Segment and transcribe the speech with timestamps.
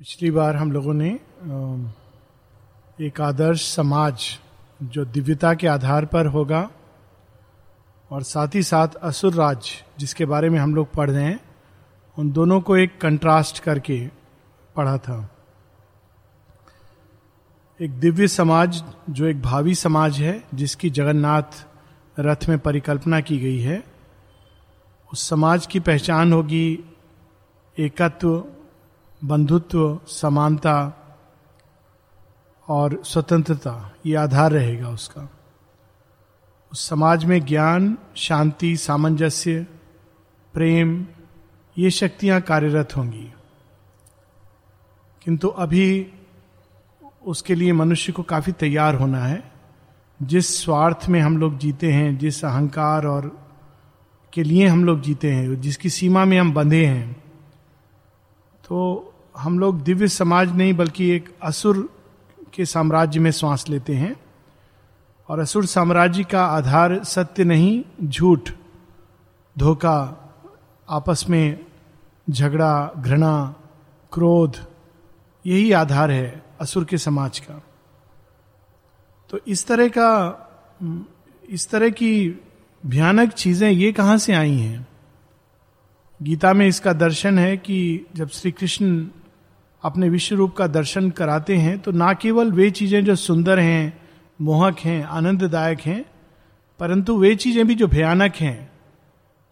[0.00, 1.08] पिछली बार हम लोगों ने
[3.06, 4.22] एक आदर्श समाज
[4.82, 6.60] जो दिव्यता के आधार पर होगा
[8.10, 11.40] और साथ ही साथ असुर राज जिसके बारे में हम लोग पढ़ रहे हैं,
[12.18, 13.98] उन दोनों को एक कंट्रास्ट करके
[14.76, 15.18] पढ़ा था।
[17.80, 21.64] एक दिव्य समाज जो एक भावी समाज है, जिसकी जगन्नाथ
[22.20, 23.82] रथ में परिकल्पना की गई है,
[25.12, 26.84] उस समाज की पहचान होगी,
[27.78, 28.44] एकत्व
[29.24, 30.92] बंधुत्व, समानता
[32.68, 35.30] और स्वतंत्रता, ये आधार रहेगा उसका।
[36.72, 39.66] उस समाज में ज्ञान, शांति, सामंजस्य,
[40.54, 41.06] प्रेम,
[41.78, 43.32] ये शक्तियाँ कार्यरत होंगी।
[45.24, 46.12] किंतु अभी
[47.26, 49.52] उसके लिए मनुष्य को काफ़ी तैयार होना है।
[50.22, 53.50] जिस स्वार्थ में हम लोग जीते हैं, जिस अहंकार और
[54.32, 57.12] के लिए हम लोग जीते हैं, जिसकी सीमा में हम बंधे हैं
[58.68, 59.06] तो
[59.36, 61.94] हम लोग दिव्य समाज नहीं, बल्कि एक असुर
[62.54, 64.16] के साम्राज्य में सांस लेते हैं।
[65.28, 68.50] और असुर साम्राज्य का आधार सत्य नहीं, झूठ,
[69.58, 70.16] धोखा,
[70.88, 71.66] आपस में
[72.30, 73.54] झगड़ा, घृणा,
[74.12, 74.56] क्रोध,
[75.46, 77.62] यही आधार है असुर के समाज का।
[79.30, 80.10] तो इस तरह का,
[81.48, 82.40] इस तरह की
[82.86, 84.88] भयानक चीज़ें ये कहाँ से आई हैं?
[86.22, 89.06] गीता में इसका दर्शन है कि जब श्री कृष्ण
[89.82, 94.00] अपने विश्व रूप का दर्शन कराते हैं तो ना केवल वे चीज़ें जो सुंदर हैं,
[94.40, 96.04] मोहक हैं, आनंददायक हैं,
[96.80, 98.70] परंतु वे चीज़ें भी जो भयानक हैं,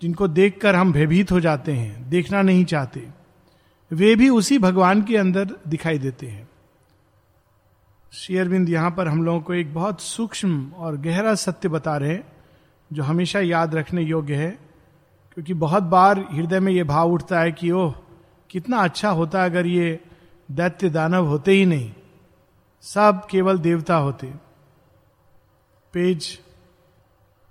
[0.03, 3.09] जिनको देखकर हम भयभीत हो जाते हैं, देखना नहीं चाहते।
[3.91, 6.49] वे भी उसी भगवान के अंदर दिखाई देते हैं।
[8.12, 12.25] शेयरबिंद, यहाँ पर हम लोगों को एक बहुत सूक्ष्म और गहरा सत्य बता रहे हैं,
[12.91, 14.51] जो हमेशा याद रखने योग्य है,
[15.34, 17.95] क्योंकि बहुत बार हृदय में यह भाव उठता है कि ओह,
[18.51, 20.01] कितना अच्छा होता अगर ये
[20.49, 21.91] दैत्य दानव होते ही नहीं।
[22.85, 24.27] सब केवल देवता होते।
[25.95, 26.39] Page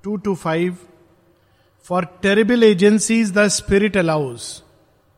[0.03, 0.77] two two five.
[1.85, 4.41] For terrible agencies the spirit allows.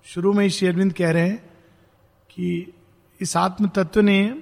[0.05, 1.37] शुरू में ही शेरविंद कह रहे हैं
[2.29, 2.73] कि
[3.21, 4.41] इस आत्म तत्व ने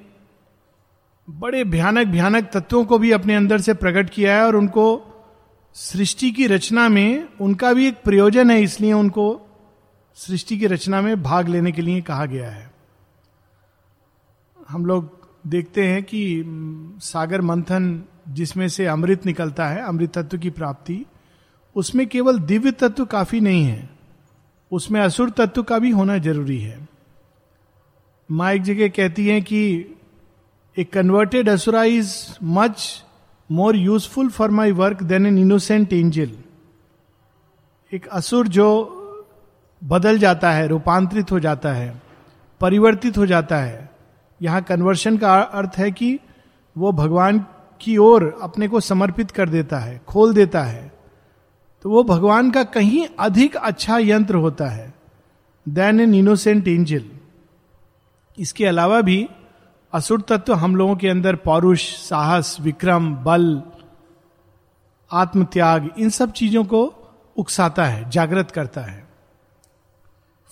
[1.27, 4.85] बड़े भयानक भयानक तत्वों को भी अपने अंदर से प्रकट किया है और उनको
[5.75, 9.41] सृष्टि की रचना में उनका भी एक प्रयोजन है, इसलिए उनको
[10.15, 12.66] सृष्टि की रचना में भाग लेने के लिए कहा गया है।
[14.69, 16.43] हम लोग देखते हैं कि
[17.01, 21.05] सागर मंथन जिसमें से अमृत निकलता है, अमृत तत्व की प्राप्ति,
[21.75, 23.89] उसमें केवल दिव्य तत्व काफ़ी नहीं है।
[24.71, 26.87] उसमें असुर तत्व का भी होना ज़रूरी है।
[28.31, 29.61] माँ एक जगह कहती है कि
[30.77, 33.03] a converted Asura is much
[33.49, 36.31] more useful for my work than an innocent angel
[37.91, 38.67] एक असुर जो
[39.81, 42.01] बदल जाता है, रूपांतरित हो जाता है,
[42.61, 43.96] परिवर्तित हो जाता है
[44.41, 46.19] यहाँ कन्वर्शन का अर्थ है कि
[46.75, 47.45] वो भगवान
[47.81, 50.91] की ओर अपने को समर्पित कर देता है, खोल देता है।
[51.85, 54.93] तो वो भगवान का कहीं अधिक अच्छा यंत्र होता है
[55.65, 57.05] देन एन इनोसेंट एंजल
[58.37, 59.27] इसके अलावा भी
[59.93, 63.61] असुर तत्व हम लोगों के अंदर पौरुष, साहस, विक्रम, बल,
[65.11, 66.83] आत्मत्याग, इन सब चीज़ों को
[67.37, 69.05] उकसाता है, जागृत करता है।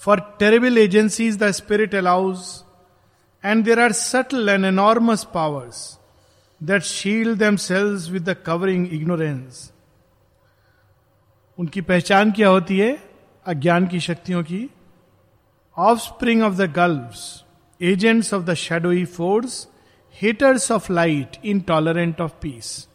[0.01, 2.37] For terrible agencies the spirit allows
[3.45, 5.99] And there are subtle and enormous powers
[6.69, 9.73] that shield themselves with the covering ignorance.
[11.59, 13.09] उनकी पहचान क्या होती है?
[13.45, 14.69] अज्ञान की शक्तियों की।
[15.99, 17.09] Offspring of the gulf
[17.81, 19.67] agents of the shadowy force
[20.21, 22.87] haters of light intolerant of peace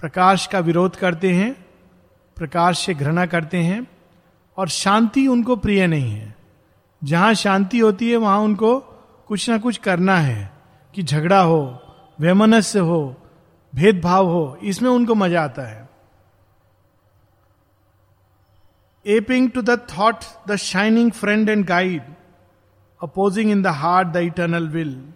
[0.00, 1.66] प्रकाश का विरोध करते हैं,
[2.36, 3.86] प्रकाश से घृणा करते हैं,
[4.56, 6.36] और शांति उनको प्रिय नहीं है।
[7.04, 8.91] जहाँ शांति होती है, वहाँ उनको
[9.28, 10.52] कुछ ना कुछ करना है,
[10.94, 11.78] कि झगड़ा हो,
[12.20, 13.16] वैमनस्य हो,
[13.74, 15.88] भेदभाव हो, इसमें उनको मज़ा आता है।
[19.06, 20.16] Aping to the thought
[20.48, 22.02] the shining friend and guide
[23.02, 25.12] opposing in the heart the eternal will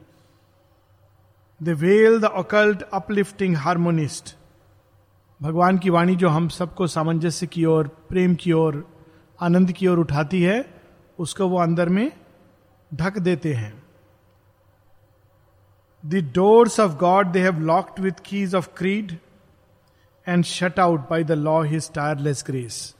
[1.63, 4.37] the veil the occult uplifting harmonist
[5.43, 8.97] भगवान की वाणी जो हम सबको सामंजस्य की ओर, प्रेम की ओर,
[9.41, 10.75] आनंद की ओर उठाती है,
[11.19, 12.13] उसको वो अंदर में
[12.95, 13.86] ढक देते हैं।
[16.05, 19.19] The doors of God they have locked with keys of creed
[20.27, 22.95] and shut out by the law his tireless grace.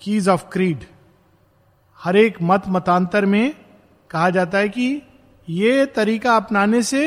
[0.00, 0.86] Keys of creed.
[2.00, 3.52] हर एक मत मतांतर में
[4.10, 5.02] कहा जाता है कि
[5.48, 7.02] ये तरीका अपनाने से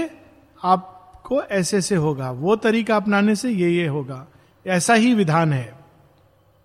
[0.60, 4.26] आपको ऐसे से होगा वो तरीका अपनाने से ये ये होगा
[4.66, 5.66] ऐसा ही विधान है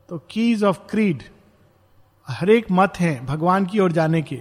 [0.09, 1.23] तो कीज ऑफ़ क्रीड
[2.29, 4.41] हर एक मत है भगवान की ओर जाने के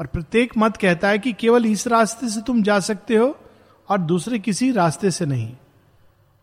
[0.00, 3.36] और प्रत्येक मत कहता है कि केवल इस रास्ते से तुम जा सकते हो
[3.88, 5.56] और दूसरे किसी रास्ते से नहीं।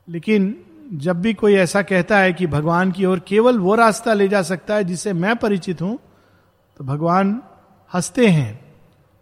[0.07, 0.63] लेकिन
[0.94, 4.42] जब भी कोई ऐसा कहता है कि भगवान की ओर केवल वो रास्ता ले जा
[4.42, 6.00] सकता है जिससे मैं परिचित हूँ
[6.77, 7.42] तो भगवान
[7.94, 8.59] हँसते हैं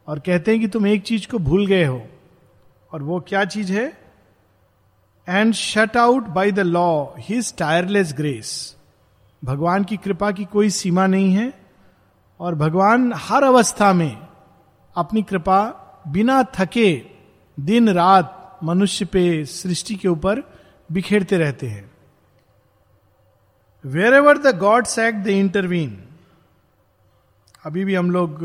[0.07, 2.01] और कहते हैं कि तुम एक चीज़ को भूल गए हो।
[2.91, 3.97] और वो क्या चीज़ है?
[5.29, 8.75] And shut out by the law his tireless grace
[9.43, 11.58] भगवान की कृपा की कोई सीमा नहीं है।
[12.39, 14.17] और भगवान हर अवस्था में
[14.95, 15.61] अपनी कृपा
[16.07, 17.01] बिना थके
[17.57, 20.43] दिन रात मनुष्य पे सृष्टि के ऊपर
[20.89, 21.91] बिखेरते रहते हैं।
[24.13, 25.97] Wherever the god sack the intervene
[27.65, 28.39] अभी भी हम लोग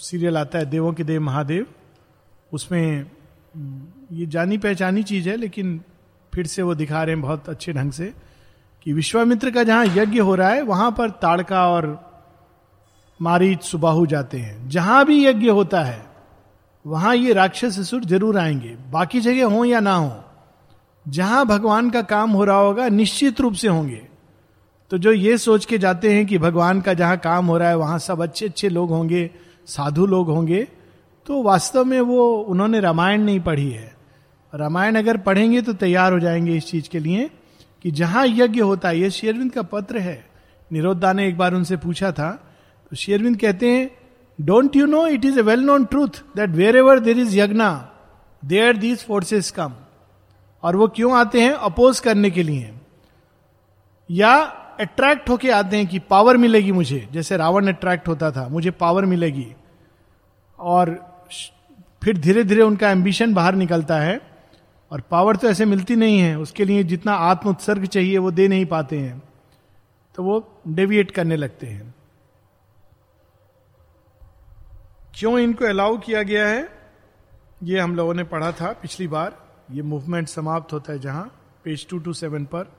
[0.00, 1.66] सीरियल आता है, देवों के देव, महादेव।
[2.52, 3.10] उसमें
[4.12, 5.80] ये जानी पहचानी चीज़ है, लेकिन
[6.32, 8.12] फिर से वो दिखा रहे हैं बहुत अच्छे ढंग से
[8.82, 12.11] कि विश्वामित्र का जहाँ यज्ञ हो रहा है, वहाँ पर ताड़का और
[13.22, 16.02] मारीच सुबाहु जाते हैं। जहाँ भी यज्ञ होता है,
[16.84, 20.12] वहाँ ये राक्षस असुर ज़रूर आएँगे। बाकी जगह हो या ना हो,
[21.06, 24.02] जहाँ भगवान का काम हो रहा होगा, निश्चित रूप से होंगे।
[24.90, 27.76] तो जो ये सोच के जाते हैं कि भगवान का जहाँ काम हो रहा है,
[27.76, 29.30] वहाँ सब अच्छे अच्छे लोग होंगे,
[29.66, 30.66] साधु लोग होंगे
[31.26, 33.94] तो वास्तव में वो, उन्होंने रामायण नहीं पढ़ी है।
[34.52, 37.30] रामायण अगर पढ़ेंगे तो तैयार हो जाएँगे इस चीज़ के लिए
[37.84, 40.24] कि जहाँ यज्ञ होता है, ये शेरविंद का पत्र है।
[40.70, 42.51] निरोधा ने एक बार उनसे पूछा था
[42.92, 43.90] तो शेरविंद कहते हैं
[44.40, 47.60] don't you know it is a well known truth that wherever there is यज्ञ
[48.48, 49.72] देयर दीज फोर्सेस कम
[50.62, 51.52] और वो क्यों आते हैं?
[51.52, 52.74] अपोज करने के लिए।
[54.10, 54.36] या
[54.80, 59.04] अट्रैक्ट होके आते हैं कि पावर मिलेगी मुझे। जैसे रावण अट्रैक्ट होता था, मुझे पावर
[59.04, 59.54] मिलेगी।
[60.58, 61.14] और
[62.02, 64.20] फिर धीरे धीरे उनका एम्बिशन बाहर निकलता है।
[64.90, 68.48] और पावर तो ऐसे मिलती नहीं है। उसके लिए जितना आत्म उत्सर्ग चाहिए, वो दे
[68.48, 69.22] नहीं पाते हैं।
[70.14, 71.94] तो वो डेविएट करने लगते हैं।
[75.14, 76.68] क्यों इनको अलाउ किया गया है?
[77.62, 79.36] ये हम लोगों ने पढ़ा था पिछली बार।
[79.70, 81.24] ये मूवमेंट समाप्त होता है जहाँ
[81.64, 82.70] पेज टू टू सेवन पर।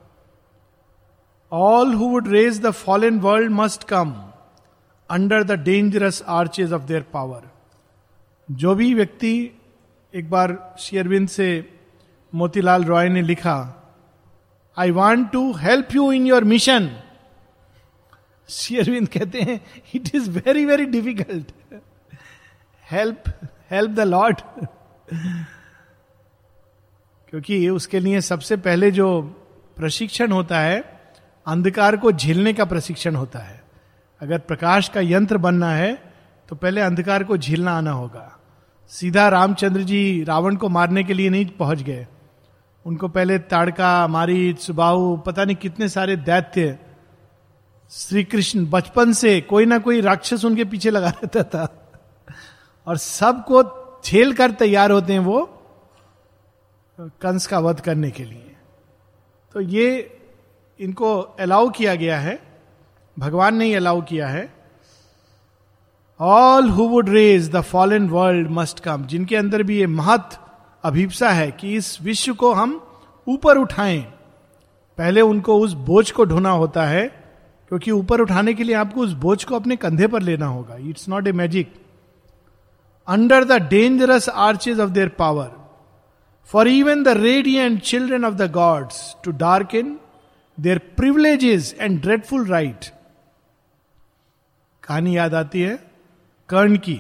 [1.52, 4.14] All who would raise the fallen world must come
[5.10, 7.50] under the dangerous arches of their power
[8.50, 9.34] जो भी व्यक्ति
[10.14, 11.48] एक बार शेयरविंद से
[12.34, 13.58] मोतीलाल रॉय ने लिखा
[14.78, 16.90] I want to help you in your mission
[18.50, 19.60] Sri Aurobindo कहते हैं
[19.96, 21.52] it is very very difficult
[22.94, 23.24] help
[23.72, 24.42] help the lord
[27.30, 29.22] क्योंकि उसके लिए सबसे पहले जो
[29.78, 30.80] प्रशिक्षण होता है,
[31.46, 33.62] अंधकार को झेलने का प्रशिक्षण होता है।
[34.22, 35.94] अगर प्रकाश का यंत्र बनना है
[36.50, 38.30] तो पहले अंधकार को झेलना आना होगा।
[38.92, 42.08] सीधा रामचंद्र जी रावण को मारने के लिए नहीं पहुँच गए।
[42.86, 46.78] उनको पहले ताड़का मारी, सुबाहु, पता नहीं कितने सारे दैत्य।
[47.92, 51.83] श्री कृष्ण बचपन से कोई ना कोई राक्षस उनके पीछे लगा रहता था।
[52.88, 53.64] और सबको
[54.06, 55.42] झेल कर तैयार होते हैं वो
[56.98, 58.56] कंस का वध करने के लिए।
[59.56, 60.20] तो ये
[60.80, 62.40] इनको अलाउ किया गया है।
[63.18, 64.52] भगवान ने ही अलाउ किया है।
[66.20, 70.38] All who would raise the fallen world must come जिनके अंदर भी ये महत्व
[70.84, 72.80] अभिप्सा है कि इस विश्व को हम
[73.28, 74.02] ऊपर उठाएँ।
[74.98, 77.06] पहले उनको उस बोझ को ढोना होता है,
[77.72, 81.08] क्योंकि ऊपर उठाने के लिए आपको उस बोझ को अपने कंधे पर लेना होगा। It's
[81.10, 81.74] not a magic
[83.08, 85.52] under the dangerous arches of their power
[86.50, 89.98] for even the radiant children of the gods too dark in
[90.58, 92.86] their privileges and dreadful right
[94.84, 95.76] कहानी याद आती है?
[96.50, 97.00] कर्ण की।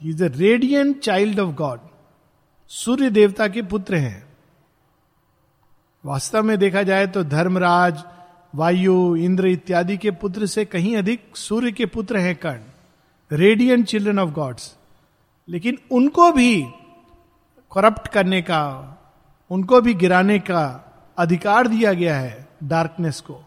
[0.00, 1.80] Is the radiant child of god
[2.70, 4.22] Surya देवता के पुत्र हैं।
[6.04, 8.02] वास्तव में देखा जाए तो धर्मराज,
[8.54, 13.36] वायु, इंद्र इत्यादि के पुत्र से कहीं अधिक सूर्य के पुत्र हैं Karna.
[13.36, 14.74] Radiant children of gods
[15.48, 16.62] लेकिन उनको भी
[17.72, 18.62] करप्ट करने का,
[19.50, 20.64] उनको भी गिराने का
[21.18, 23.40] अधिकार दिया गया है डार्कनेस को,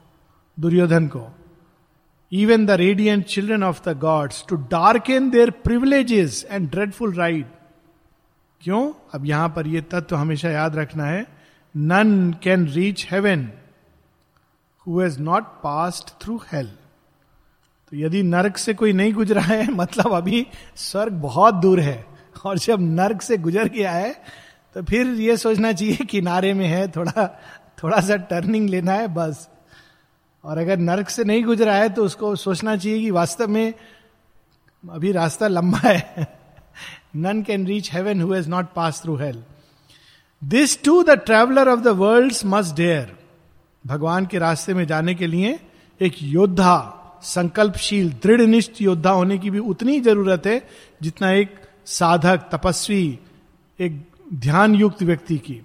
[0.58, 1.28] दुर्योधन को।
[2.32, 7.54] Even the radiant children of the gods too dark in their privileges and dreadful right
[8.62, 8.82] क्यों?
[9.14, 11.26] अब यहाँ पर यह तत्व हमेशा याद रखना है।
[11.76, 13.50] None can reach heaven
[14.88, 16.72] who has not passed through hell
[17.92, 22.06] तो यदि नर्क से कोई नहीं गुजरा है मतलब अभी स्वर्ग बहुत दूर है,
[22.46, 24.14] और जब नर्क से गुजर गया है
[24.76, 27.28] तो फिर ये सोचना चाहिए किनारे में है, थोड़ा
[27.84, 29.50] थोड़ा सा टर्निंग लेना है, बस।
[30.44, 33.74] और अगर नर्क से नहीं गुजरा है तो उसको सोचना चाहिए कि वास्तव में
[34.92, 36.28] अभी रास्ता लंबा है।
[37.16, 39.44] None can reach heaven who not pass through hell
[40.44, 43.16] this too the traveller of the world must dare
[43.88, 45.60] भगवान के रास्ते में जाने के लिए
[46.02, 50.68] एक योद्धा संकल्पशील दृढ़ निष्ठ योद्धा होने की भी उतनी ज़रूरत है
[51.02, 51.56] जितना एक
[51.86, 53.20] साधक, तपस्वी,
[53.80, 54.02] एक
[54.34, 55.62] ध्यान युक्त व्यक्ति की।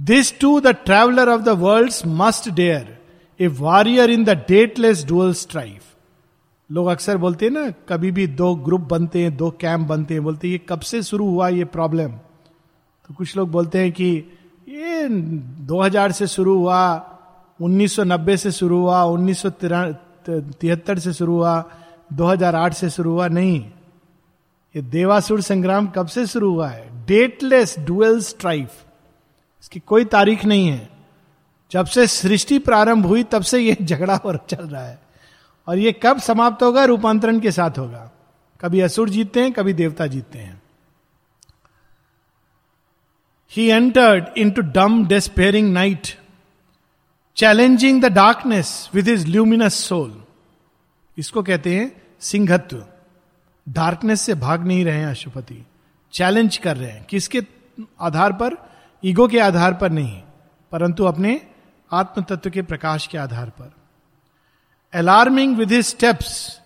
[0.00, 2.98] This too the traveller of the world must dare
[3.40, 5.82] a warrior in the dateless dual strife
[6.72, 10.22] लोग अक्सर बोलते हैं ना, कभी भी दो ग्रुप बनते हैं, दो कैंप बनते हैं,
[10.22, 14.24] बोलते हैं, ये कब से शुरू हुआ ये प्रॉब्लम तो कुछ लोग बोलते हैं कि,
[14.68, 15.08] ये
[15.66, 17.12] 2000 से शुरू हुआ
[17.60, 19.46] 1990 से शुरू हुआ, उन्नीस
[20.98, 21.70] से शुरू हुआ
[22.12, 23.70] 2008 से शुरू हुआ, नहीं।
[24.76, 27.06] ये देवासुर संग्राम कब से शुरू हुआ है?
[27.06, 28.84] Dateless dual strife.
[29.62, 30.90] इसकी कोई तारीख नहीं है।
[31.70, 35.02] जब से सृष्टि प्रारंभ हुई, तब से ये झगड़ा और चल रहा है।
[35.66, 36.84] और ये कब समाप्त होगा?
[36.84, 38.10] रूपांतरण के साथ होगा।
[38.60, 40.62] कभी असुर जीतते हैं, कभी देवता जीतते हैं।
[43.52, 46.25] He entered into dumb despairing night
[47.36, 50.24] challenging the darkness with is luminous soul
[51.18, 52.86] इसको कहते हैं सिंहत्व।
[53.68, 55.66] डार्कनेस से भाग नहीं रहे हैं अशुपति।
[56.12, 57.42] चैलेंज कर रहे हैं। किसके
[58.00, 58.70] आधार पर?
[59.04, 60.22] ईगो के आधार पर नहीं।
[60.72, 61.46] परंतु अपने
[61.92, 63.72] आत्म तत्व के प्रकाश के आधार पर।
[64.94, 66.60] Alarming with his steps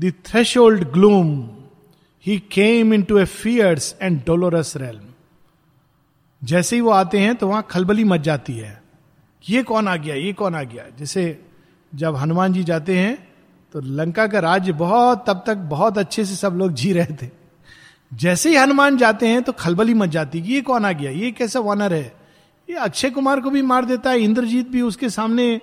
[0.00, 1.50] the thresh gloom
[2.26, 5.08] he came into a fierce and dolorous realm
[6.44, 8.81] जैसे ही वो आते हैं तो वहाँ खलबली मच जाती है।
[9.44, 10.84] ये कौन आ गया, ये कौन आ गया?
[10.98, 11.44] जैसे
[11.92, 13.14] जब हनुमान जी जाते हैं
[13.74, 17.30] तो लंका का राज्य बहुत, तब तक बहुत अच्छे से सब लोग जी रहे थे।
[18.12, 21.10] जैसे ही हनुमान जाते हैं तो खलबली मच जाती है ये कौन आ गया?
[21.10, 22.12] ये कैसा वॉनर है?
[22.68, 25.60] ये अक्षय कुमार को भी मार देता है, इंद्रजीत भी उसके सामने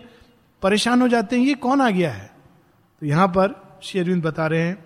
[0.61, 2.29] परेशान हो जाते हैं, ये कौन आ गया है?
[3.01, 4.77] तो यहाँ पर शेरविंद बता रहे हैं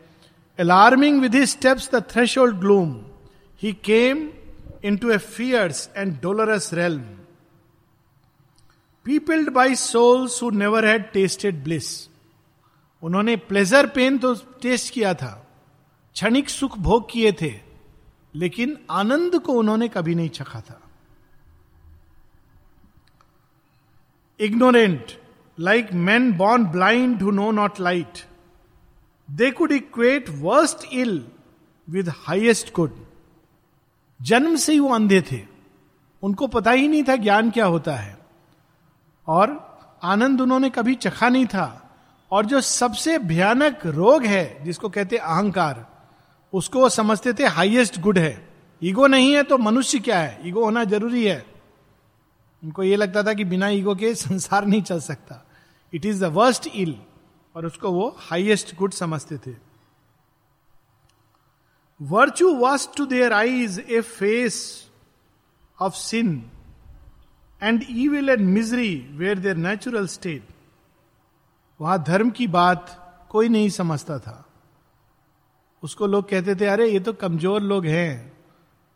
[0.60, 2.04] alarming with his steps the
[2.38, 2.96] threshold gloom
[3.62, 4.28] he came
[4.98, 7.02] into a fierce and dolorous realm
[9.05, 11.88] peopled by souls who never had tasted bliss
[13.03, 15.31] उन्होंने प्लेजर पेन तो टेस्ट किया था।
[16.15, 17.51] क्षणिक सुख भोग किए थे,
[18.36, 20.79] लेकिन आनंद को उन्होंने कभी नहीं चखा था।
[24.39, 25.12] Ignorant
[25.57, 28.25] like man born blind who know not light
[29.29, 31.24] they could equate worst ill
[31.88, 33.05] with highest good
[34.19, 35.41] जन्म से ही वो अंधे थे।
[36.24, 38.17] उनको पता ही नहीं था ज्ञान क्या होता है।
[39.27, 41.80] और आनंद उन्होंने कभी चखा नहीं था।
[42.32, 45.94] और जो सबसे भयानक रोग है, जिसको कहते अहंकार,
[46.53, 48.53] उसको वो समझते थे हाईएस्ट गुड है।
[48.84, 50.48] ईगो नहीं है तो मनुष्य क्या है?
[50.48, 51.46] ईगो होना ज़रूरी है।
[52.63, 55.46] उनको ये लगता था कि बिना ईगो के संसार नहीं चल सकता।
[55.94, 57.00] It is the worst ill
[57.56, 59.56] और उसको वो हाइएस्ट गुड समझते थे।
[62.01, 64.88] Virtue was to their eyes a face
[65.82, 66.51] of sin
[67.63, 70.48] and evil and misery were their natural state
[71.82, 74.46] वहाँ धर्म की बात कोई नहीं समझता था।
[75.84, 78.34] उसको लोग कहते थे, अरे, ये तो कमज़ोर लोग हैं,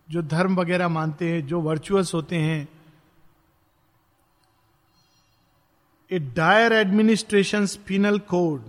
[0.10, 2.68] जो धर्म वगैरह मानते हैं, जो वर्चुअस होते हैं।
[6.12, 8.64] A dire administration penal code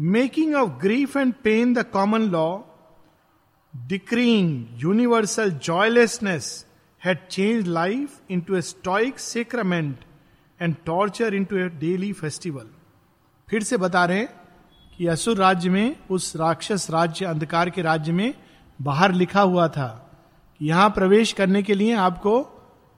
[0.00, 2.58] making of grief and pain the common law
[3.76, 6.66] decreeing universal joylessness
[7.02, 10.04] had changed life into a stoic sacrament
[10.60, 12.66] and torture into a daily festival.
[13.48, 14.26] फिर से बता रहे
[14.98, 18.34] कि असुर राज्य में, उस राक्षस राज्य, अंधकार के राज्य में
[18.80, 19.88] बाहर लिखा हुआ था
[20.60, 22.34] यहाँ प्रवेश करने के लिए आपको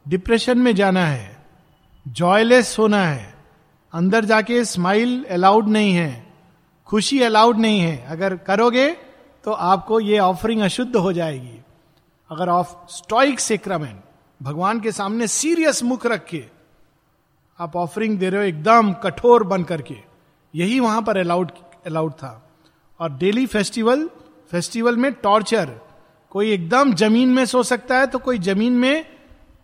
[0.07, 1.37] डिप्रेशन में जाना है
[2.07, 3.35] जॉयलेस होना है,
[3.93, 6.27] अंदर जाके स्माइल अलाउड नहीं है,
[6.89, 8.89] खुशी अलाउड नहीं है अगर करोगे
[9.45, 11.61] तो आपको ये ऑफरिंग अशुद्ध हो जाएगी
[12.31, 14.01] अगर ऑफ़ स्टॉइक सेक्रामेंट
[14.41, 16.43] भगवान के सामने सीरियस मुख रख के
[17.59, 19.97] आप ऑफरिंग दे रहे हो एकदम कठोर बन करके,
[20.55, 21.51] यही वहाँ पर अलाउड
[21.87, 22.41] अलाउड था।
[23.01, 24.09] और डेली फेस्टिवल
[24.53, 25.71] फेस्टिवल में टॉर्चर
[26.33, 29.05] कोई एकदम ज़मीन में सो सकता है तो कोई ज़मीन में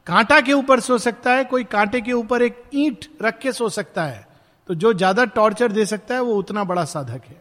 [0.06, 3.68] कांटा के ऊपर सो सकता है, कोई कांटे के ऊपर एक ईंट रख के सो
[3.70, 4.26] सकता है।
[4.68, 7.40] तो जो ज़्यादा टॉर्चर दे सकता है, वो उतना बड़ा साधक है।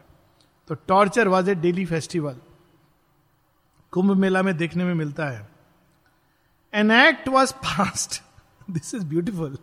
[0.70, 2.36] तो torture was a daily festival
[3.92, 5.50] Kumbh Mela में देखने में मिलता है।
[6.74, 8.24] An act was passed
[8.72, 9.58] this is beautiful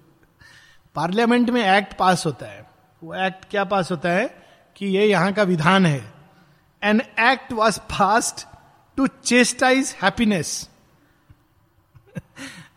[0.94, 2.70] parliament में एक्ट पास होता है।
[3.04, 4.46] वो एक्ट क्या पास होता है?
[4.76, 6.14] कि ये यहाँ का विधान है।
[6.82, 8.46] An act was passed
[8.96, 10.70] to chastise happiness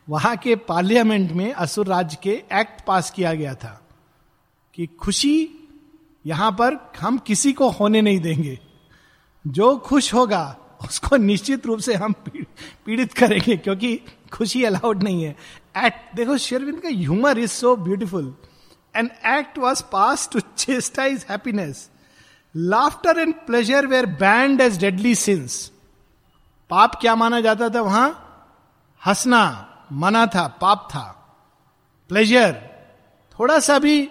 [0.09, 3.87] वहाँ के पार्लियामेंट में असुर राज्य के एक्ट पास किया गया था।
[4.73, 5.49] कि खुशी
[6.25, 8.59] यहाँ पर हम किसी को होने नहीं देंगे।
[9.47, 13.99] जो खुश होगा उसको निश्चित रूप से हम पीड़ित करेंगे, क्योंकि
[14.33, 15.35] खुशी अलाउड नहीं है।
[15.77, 18.33] एक्ट देखो शेरविंद का humour is so beautiful
[18.95, 21.89] an act was pass to chastise happiness
[22.55, 25.71] laughter and pleasure were banned as deadly sins
[26.69, 28.09] पाप क्या माना जाता था वहाँ?
[29.01, 31.03] हंसना, मना था, पाप था।
[32.09, 32.53] प्लेजर
[33.35, 34.09] थोड़ा सा भी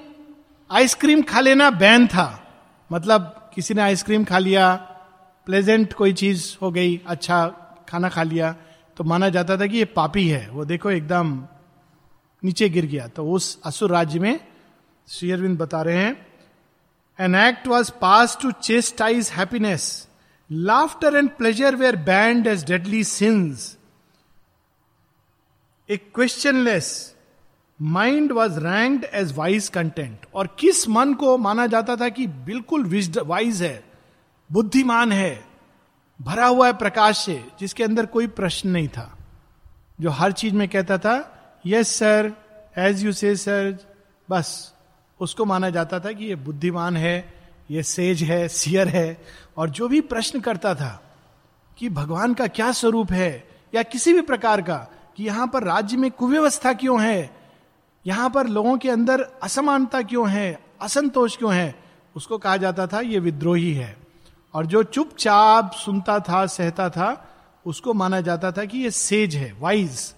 [0.70, 2.28] आइसक्रीम खा लेना बैन था।
[2.90, 4.88] मतलब किसी ने आइसक्रीम खा लिया
[5.49, 7.47] प्लेजेंट कोई चीज़ हो गई अच्छा
[7.88, 8.57] खाना खा लिया
[8.97, 11.49] तो माना जाता था कि ये पापी है। वो देखो एकदम
[12.45, 14.40] नीचे गिर गया। तो उस असुर राज्य में
[15.09, 16.26] श्री अरविंद बता रहे हैं
[17.21, 20.09] an act was pass to chastise happiness
[20.52, 23.78] laughter and pleasure were banned as deadly sins
[25.90, 27.14] a questionless
[27.83, 33.02] mind was ranked as wise content और किस मन को माना जाता था कि बिल्कुल
[33.25, 33.88] वाइज है?
[34.52, 35.45] बुद्धिमान है,
[36.21, 39.19] भरा हुआ है प्रकाश से, जिसके अंदर कोई प्रश्न नहीं था।
[40.00, 41.35] जो हर चीज़ में कहता था
[41.67, 42.33] yes sir
[42.78, 43.78] as you say sir
[44.31, 44.75] बस।
[45.21, 47.35] उसको माना जाता था कि ये बुद्धिमान है,
[47.71, 49.23] ये सेज है, सियर है,
[49.57, 51.02] और जो भी प्रश्न करता था
[51.78, 54.76] कि भगवान का क्या स्वरूप है, या किसी भी प्रकार का,
[55.17, 57.31] कि यहाँ पर राज्य में कुव्यवस्था क्यों है,
[58.07, 61.75] यहाँ पर लोगों के अंदर असमानता क्यों है, असंतोष क्यों है,
[62.17, 64.07] उसको कहा जाता था, ये विद्रोही है।
[64.55, 67.35] और जो चुपचाप सुनता था, सहता था,
[67.67, 70.14] उसको माना जाता था कि ये सेज है wise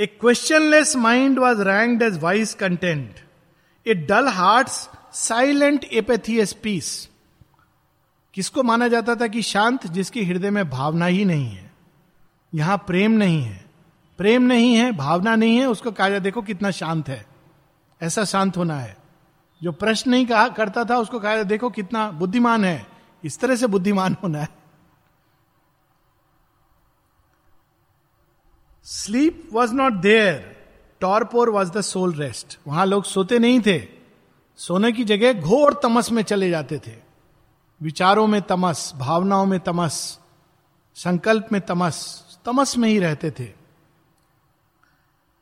[0.00, 3.14] a questionless mind was ranked as wise content
[3.86, 4.68] a dull heart
[5.14, 7.08] silent apathetic peace
[8.34, 11.72] किसको माना जाता था कि शांत, जिसके हृदय में भावना ही नहीं है?
[12.54, 13.64] यहाँ प्रेम नहीं है।
[14.18, 17.26] प्रेम नहीं है, भावना नहीं है, उसको कहा जाए, देखो कितना शांत है।
[18.02, 19.01] ऐसा शांत होना है।
[19.62, 22.86] जो प्रश्न नहीं कहा, करता था, उसको कहा, देखो कितना बुद्धिमान है।
[23.24, 24.48] इस तरह से बुद्धिमान होना है।
[28.84, 30.56] Sleep was not there
[31.00, 33.88] torpor was the soul rest वहाँ लोग सोते नहीं थे।
[34.56, 36.96] सोने की जगह घोर तमस में चले जाते थे।
[37.82, 40.18] विचारों में तमस, भावनाओं में तमस,
[40.94, 43.52] संकल्प में तमस तमस में ही रहते थे।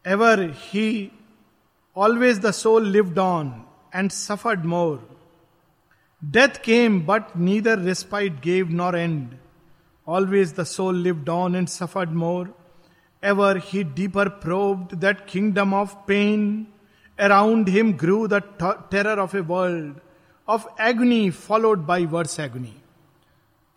[0.07, 1.13] Ever he
[1.97, 5.01] always the soul lived on and suffered more.
[6.23, 9.39] Death came, but neither respite gave nor end.
[10.07, 12.51] Always the soul lived on and suffered more.
[13.23, 16.67] Ever he deeper probed that kingdom of pain.
[17.19, 20.01] Around him grew the t- terror of a world
[20.49, 22.75] of agony followed by worse agony.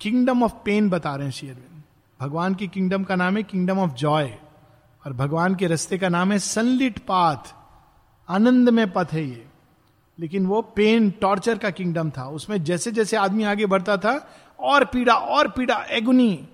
[0.02, 1.84] Kingdom of pain बता रहे हैं Sherwin
[2.20, 4.30] भगवान की kingdom का नाम है kingdom of Joy
[5.06, 7.54] और भगवान के रस्ते का नाम है सनलिट पाथ
[8.30, 9.46] आनंद में पथ है ये
[10.20, 14.16] लेकिन वो पेन टॉर्चर का किंगडम था। उसमें जैसे जैसे आदमी आगे बढ़ता था,
[14.60, 16.48] और पीड़ा और पीड़ा एगुनी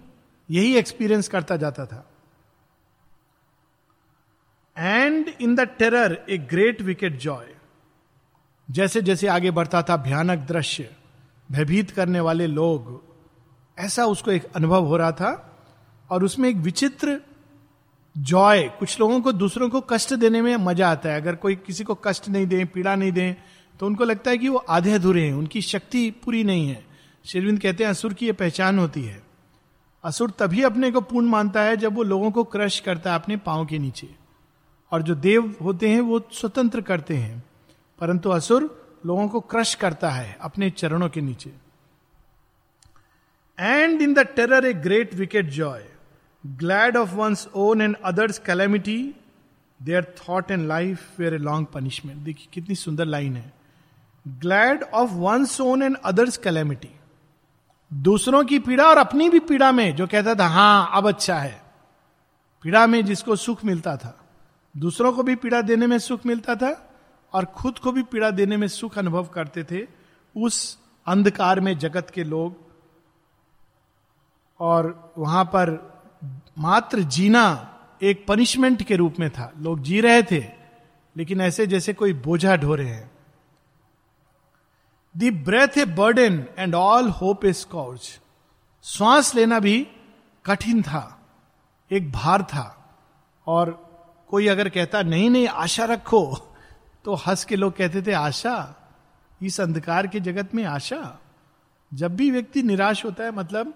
[0.50, 2.06] यही एक्सपीरियंस करता जाता था।
[4.78, 7.48] And in the terror a great wicked joy
[8.70, 10.90] जैसे जैसे आगे बढ़ता था, भयानक दृश्य,
[11.50, 13.02] भयभीत करने वाले लोग,
[13.78, 15.32] ऐसा उसको एक अनुभव हो रहा था,
[16.10, 17.20] और उसमें एक विचित्र
[18.18, 21.84] जॉय कुछ लोगों को दूसरों को कष्ट देने में मज़ा आता है। अगर कोई किसी
[21.84, 23.36] को कष्ट नहीं दे, पीड़ा नहीं दे
[23.80, 26.86] तो उनको लगता है कि वो आधे अधूरे हैं, उनकी शक्ति पूरी नहीं है।
[27.26, 29.24] शेरविंद कहते हैं, असुर की यह पहचान होती है।
[30.04, 33.38] असुर तभी अपने को पूर्ण मानता है जब वो लोगों को क्रश करता है अपने
[33.38, 34.10] पाँव के नीचे।
[34.92, 37.44] और जो देव होते हैं, वो स्वतंत्र करते हैं।
[38.00, 38.62] परंतु असुर
[39.06, 41.54] लोगों को क्रश करता है अपने चरणों के नीचे।
[43.60, 45.84] And in the terror a great wicked joy
[46.44, 49.16] glad of one's own and others' calamity
[49.80, 53.54] there thought and life were a long punishment देखिए, कितनी सुंदर लाइन है।
[54.26, 56.90] Glad of one's own and others' calamity
[57.92, 61.62] दूसरों की पीड़ा और अपनी भी पीड़ा में, जो कहता था, हाँ, अब अच्छा है।
[62.64, 64.16] पीड़ा में जिसको सुख मिलता था,
[64.76, 66.72] दूसरों को भी पीड़ा देने में सुख मिलता था
[67.34, 69.88] और खुद को भी पीड़ा देने में सुख अनुभव करते थे,
[70.36, 72.58] उस अंधकार में जगत के लोग
[74.60, 75.99] और वहाँ पर
[76.60, 77.44] मात्र जीना
[78.04, 80.44] एक पनिशमेंट के रूप में था। लोग जी रहे थे,
[81.16, 83.12] लेकिन ऐसे जैसे कोई बोझा ढो रहे हैं।
[85.16, 88.20] The breath a burden and all hope a scourge
[88.86, 89.88] श्वास लेना भी
[90.46, 91.20] कठिन था,
[91.92, 92.66] एक भार था।
[93.48, 93.72] और
[94.30, 96.36] कोई अगर कहता, नहीं नहीं, आशा रखो
[97.06, 98.76] तो हंस के लोग कहते थे, आशा,
[99.42, 101.20] इस अंधकार के जगत में आशा?
[101.92, 103.74] जब भी व्यक्ति निराश होता है मतलब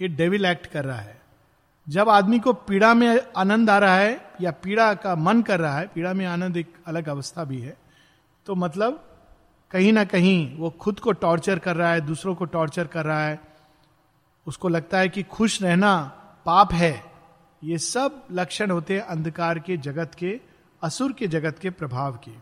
[0.00, 1.20] ये डेविल एक्ट कर रहा है।
[1.88, 5.78] जब आदमी को पीड़ा में आनंद आ रहा है या पीड़ा का मन कर रहा
[5.78, 7.76] है, पीड़ा में आनंद एक अलग अवस्था भी है
[8.46, 9.04] तो मतलब
[9.70, 13.24] कहीं ना कहीं वो खुद को टॉर्चर कर रहा है, दूसरों को टॉर्चर कर रहा
[13.26, 13.40] है।
[14.46, 15.96] उसको लगता है कि खुश रहना
[16.46, 17.04] पाप है।
[17.62, 20.40] ये सब लक्षण होते हैं अंधकार के जगत के,
[20.82, 22.32] असुर के जगत के प्रभाव के।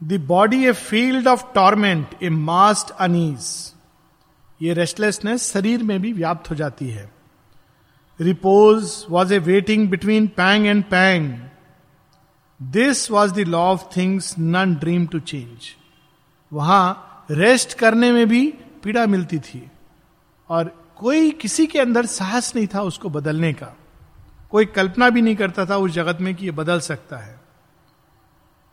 [0.00, 3.74] The body a field of torment a mass unease
[4.60, 7.10] ये रेस्टलेसनेस शरीर में भी व्याप्त हो जाती है।
[8.20, 11.32] Repose was a waiting between pang and pang
[12.60, 15.74] this was the law of things none dream to change
[16.52, 18.46] वहाँ रेस्ट करने में भी
[18.84, 19.70] पीड़ा मिलती थी
[20.50, 23.74] और कोई किसी के अंदर साहस नहीं था उसको बदलने का।
[24.50, 27.40] कोई कल्पना भी नहीं करता था उस जगत में कि यह बदल सकता है।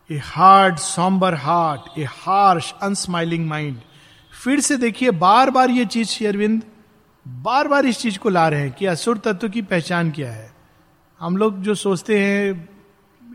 [0.09, 3.81] A hard sombre heart a harsh unsmiling mind
[4.35, 6.63] फिर से देखिए बार बार ये चीज़ श्री अरविंद
[7.25, 10.53] बार बार इस चीज़ को ला रहे हैं कि असुर तत्व की पहचान क्या है।
[11.19, 12.69] हम लोग जो सोचते हैं,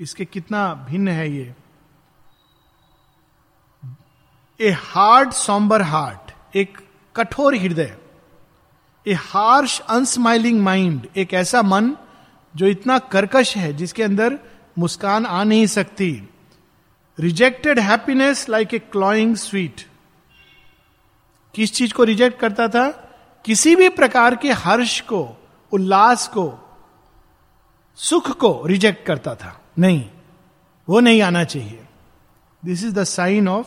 [0.01, 1.55] इसके कितना भिन्न है ये।
[4.61, 6.79] ए हार्ड सॉम्बर हार्ट एक
[7.17, 7.97] कठोर हृदय,
[9.07, 11.95] ए हार्श अनस्माइलिंग माइंड एक ऐसा मन
[12.55, 14.39] जो इतना कर्कश है जिसके अंदर
[14.79, 16.13] मुस्कान आ नहीं सकती।
[17.19, 19.87] Rejected happiness like a cloying sweet
[21.55, 22.91] किस चीज़ को रिजेक्ट करता था?
[23.45, 25.29] किसी भी प्रकार के हर्ष को,
[25.73, 26.59] उल्लास को,
[27.97, 30.11] सुख को रिजेक्ट करता था। नहीं,
[30.89, 31.85] वो नहीं आना चाहिए।
[32.65, 33.67] This is the sign of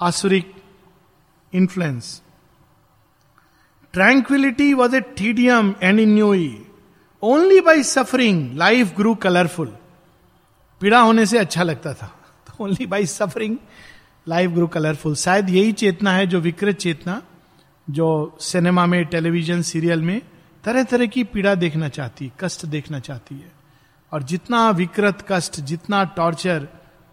[0.00, 0.54] asuric
[1.52, 2.22] influence
[3.92, 6.22] tranquillity was a tedium and in
[7.22, 9.76] only by suffering life grew colourful
[10.80, 12.14] पीड़ा होने से अच्छा लगता था।
[12.60, 13.56] Only by suffering
[14.30, 15.14] life grew colourful.
[15.14, 17.22] शायद यही चेतना है, जो विकृत चेतना,
[17.90, 20.22] जो सिनेमा में, टेलीविज़न, सीरियल में
[20.64, 23.52] तरह तरह की पीड़ा देखना चाहती है कष्ट देखना चाहती है।
[24.12, 26.68] और जितना विकृत कष्ट, जितना टॉर्चर,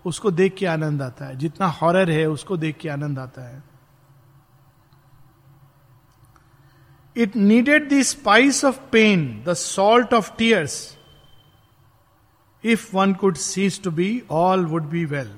[0.06, 3.64] उसको देख के आनंद आता है। जितना हॉरर है, उसको देख के आनंद आता है।
[7.18, 10.98] It needed the spice of pain the salt of tears
[12.64, 15.32] if one could cease to be all would be well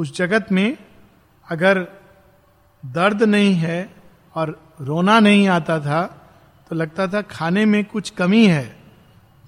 [0.00, 0.76] उस जगत में
[1.48, 1.78] अगर
[2.86, 3.78] दर्द नहीं है
[4.34, 6.02] और रोना नहीं आता था
[6.70, 8.76] तो लगता था खाने में कुछ कमी है,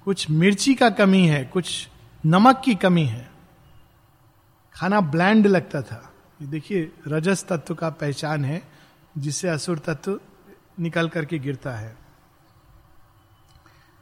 [0.05, 1.87] कुछ मिर्ची का कमी है, कुछ
[2.25, 3.29] नमक की कमी है।
[4.75, 8.61] खाना ब्लैंड लगता था। ये देखिए, रजस तत्व का पहचान है,
[9.17, 10.19] जिससे असुर तत्व
[10.79, 11.95] निकल करके गिरता है।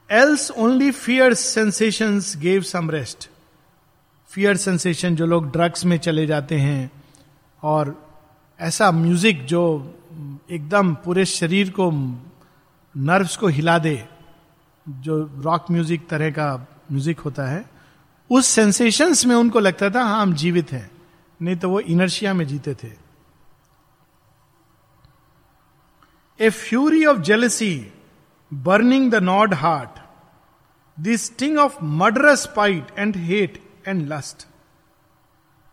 [0.09, 3.29] Else only fear sensation gave some rest
[4.31, 6.91] fear sensation जो लोग ड्रग्स में चले जाते हैं
[7.63, 7.95] और
[8.59, 9.63] ऐसा म्यूज़िक जो
[10.51, 11.89] एकदम पूरे शरीर को
[12.95, 14.03] नर्व्स को हिला दे,
[14.87, 16.55] जो रॉक म्यूज़िक तरह का
[16.91, 17.65] म्यूज़िक होता है,
[18.29, 20.89] उस सेंसेशंस में उनको लगता था हाँ हम जीवित हैं।
[21.39, 22.91] नहीं तो वो इनर्शिया में जीते थे।
[26.39, 27.75] A fury of jealousy
[28.51, 29.99] burning the gnawed heart
[30.97, 34.47] this sting of murderous spite and hate and lust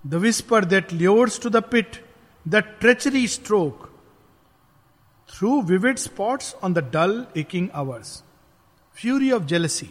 [0.07, 2.05] the whisper that lures to the pit
[2.49, 3.87] the treachery stroke
[5.29, 8.23] through vivid spots on the dull aching hours
[8.97, 9.91] fury of jealousy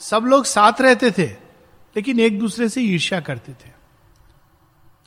[0.00, 1.26] सब लोग साथ रहते थे,
[1.96, 3.70] लेकिन एक दूसरे से ईर्ष्या करते थे।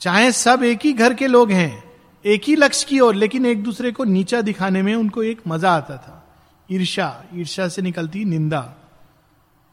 [0.00, 1.84] चाहे सब एक ही घर के लोग हैं,
[2.24, 5.72] एक ही लक्ष्य की ओर, लेकिन एक दूसरे को नीचा दिखाने में उनको एक मज़ा
[5.72, 6.22] आता था।
[6.70, 8.74] ईर्षा ईर्षा से निकलती निंदा।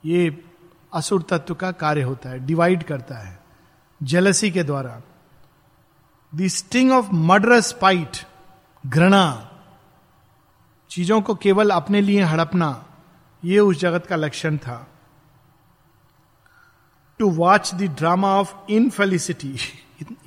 [0.04, 0.30] ये
[0.94, 3.40] असुर तत्व का कार्य होता है डिवाइड करता है
[4.02, 5.02] जेलसी के द्वारा।
[6.34, 8.18] The sting of murder spite
[8.84, 9.50] घृणा,
[10.92, 12.86] चीज़ों को केवल अपने लिए हड़पना
[13.44, 14.88] यह उस जगत का लक्षण था।
[17.20, 19.56] To watch the drama of infelicity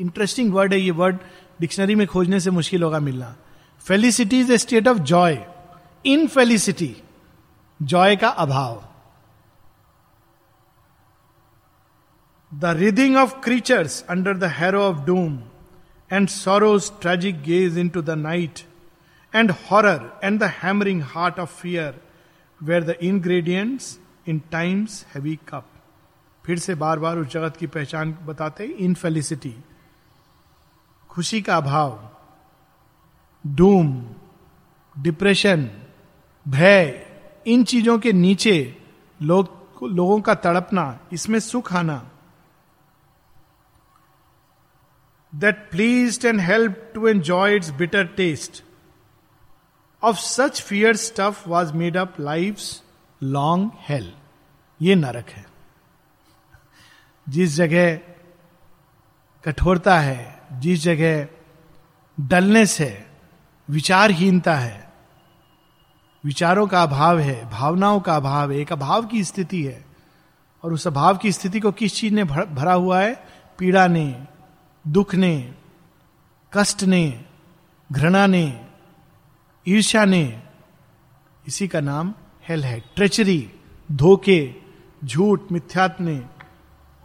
[0.01, 1.19] interesting word है ये वर्ड
[1.61, 3.35] डिक्शनरी में खोजने से मुश्किल होगा मिलना।
[3.87, 5.39] Felicity is a state of joy
[6.05, 6.95] infelicity
[7.81, 8.83] joy का अभाव।
[12.53, 15.39] The writhing of creatures under the harrow of doom
[16.11, 18.61] and sorrow's tragic gaze into the night
[19.35, 22.01] and horror and the hammering heart of fear
[22.61, 25.65] were the ingredients in time's heavy cup
[26.45, 29.55] फिर से बार बार उस जगत की पहचान बताते इनफेलिसिटी
[31.11, 31.99] खुशी का अभाव
[33.47, 34.05] डूम
[34.97, 35.71] डिप्रेशन
[36.47, 37.07] भय,
[37.47, 38.77] इन चीज़ों के नीचे
[39.21, 39.49] लोग,
[39.83, 42.11] लोगों का तड़पना, इसमें सुख आना।
[45.37, 48.63] That please and help to enjoy its bitter taste
[50.03, 52.59] of such fear stuff was made up life
[53.21, 54.13] long hell
[54.81, 55.45] ये नरक है
[57.27, 57.99] जिस जगह
[59.45, 60.19] कठोरता है
[60.61, 61.27] जिस जगह
[62.19, 63.07] डलनेस है
[63.69, 64.85] विचारहीनता है
[66.25, 69.85] विचारों का अभाव है भावनाओं का अभाव है एक अभाव की स्थिति है
[70.65, 73.15] और उस अभाव की स्थिति को किस चीज़ ने भरा हुआ है
[73.59, 74.07] पीड़ा ने
[74.89, 75.55] दुख ने
[76.53, 77.25] कष्ट ने
[77.93, 78.67] घृणा ने
[79.69, 80.43] ईर्ष्या ने
[81.47, 82.15] इसी का नाम
[82.49, 83.51] हेल है। ट्रेचरी
[83.93, 84.63] धोखे,
[85.05, 86.23] झूठ मिथ्यात्व ने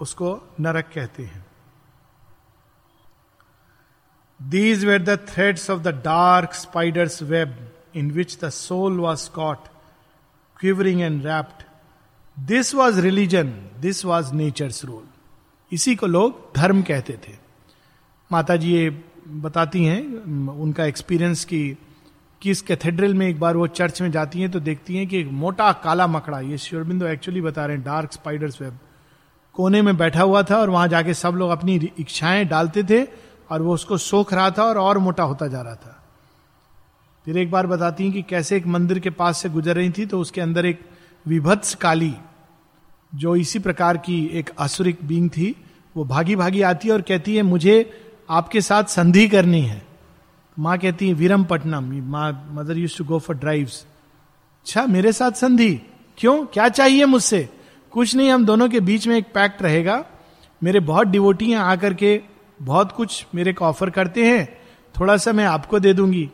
[0.02, 1.46] उसको नरक कहते हैं।
[4.41, 9.67] These were the threads of the dark spider's web in which the soul was caught
[10.60, 11.63] quivering and rapt
[12.39, 15.08] this was religion this was nature's rule
[15.72, 17.40] इसी को लोग धर्म कहते थे।
[18.32, 18.89] माता जी ये
[19.28, 20.02] बताती हैं,
[20.50, 21.78] उनका एक्सपीरियंस की
[22.41, 25.30] किस कैथेड्रल में एक बार वो चर्च में जाती हैं तो देखती हैं कि एक
[25.32, 28.78] मोटा काला मकड़ा, ये शिवरबिंदो एक्चुअली बता रहे हैं डार्क स्पाइडर्स वेब
[29.56, 33.04] कोने में बैठा हुआ था और वहाँ जाके सब लोग अपनी इच्छाएँ डालते थे
[33.50, 35.98] और वो उसको सोख रहा था और और मोटा होता जा रहा था।
[37.26, 40.06] फिर एक बार बताती हैं कि कैसे एक मंदिर के पास से गुजर रही थी
[40.06, 40.80] तो उसके अंदर एक
[41.26, 42.13] विभत्स काली,
[43.13, 45.56] जो इसी प्रकार की एक असुरिक बींग थी,
[45.96, 47.91] वो भागी भागी आती है और कहती है, मुझे
[48.32, 49.88] आपके साथ संधि करनी है।
[50.60, 53.86] माँ कहती है वीरम पटनम माँ, mother use to go for drives.
[54.60, 55.82] अच्छा मेरे साथ संधि?
[56.17, 56.46] क्यों?
[56.46, 57.50] क्या चाहिए मुझसे?
[57.91, 60.06] कुछ नहीं, हम दोनों के बीच में एक पैक्ट रहेगा।
[60.63, 62.22] मेरे बहुत डिवोटी हैं, आकर के
[62.62, 64.58] बहुत कुछ मेरे को ऑफ़र करते हैं।
[65.00, 66.30] थोड़ा सा मैं आपको दे दूँगी।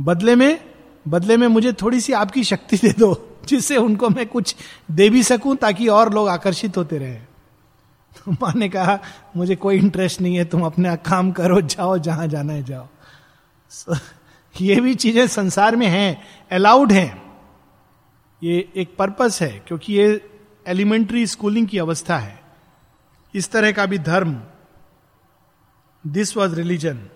[0.00, 0.60] बदले में
[1.08, 4.56] बदले में मुझे थोड़ी सी आपकी शक्ति दे दो, जिससे उनको मैं कुछ
[4.90, 7.27] दे भी सकूँ, ताकि और लोग आकर्षित होते रहे।
[8.18, 8.98] तो माँ ने कहा
[9.36, 12.88] मुझे कोई इंटरेस्ट नहीं है तुम अपने काम करो जाओ जहाँ जाना है जाओ.
[13.72, 13.98] So,
[14.60, 17.40] ये भी चीज़ें संसार में हैं अलाउड हैं।
[18.42, 20.30] ये एक पर्पस है क्योंकि ये
[20.66, 22.40] एलिमेंट्री स्कूलिंग की अवस्था है।
[23.34, 24.42] इस तरह का भी धर्म।
[26.06, 27.08] This was religion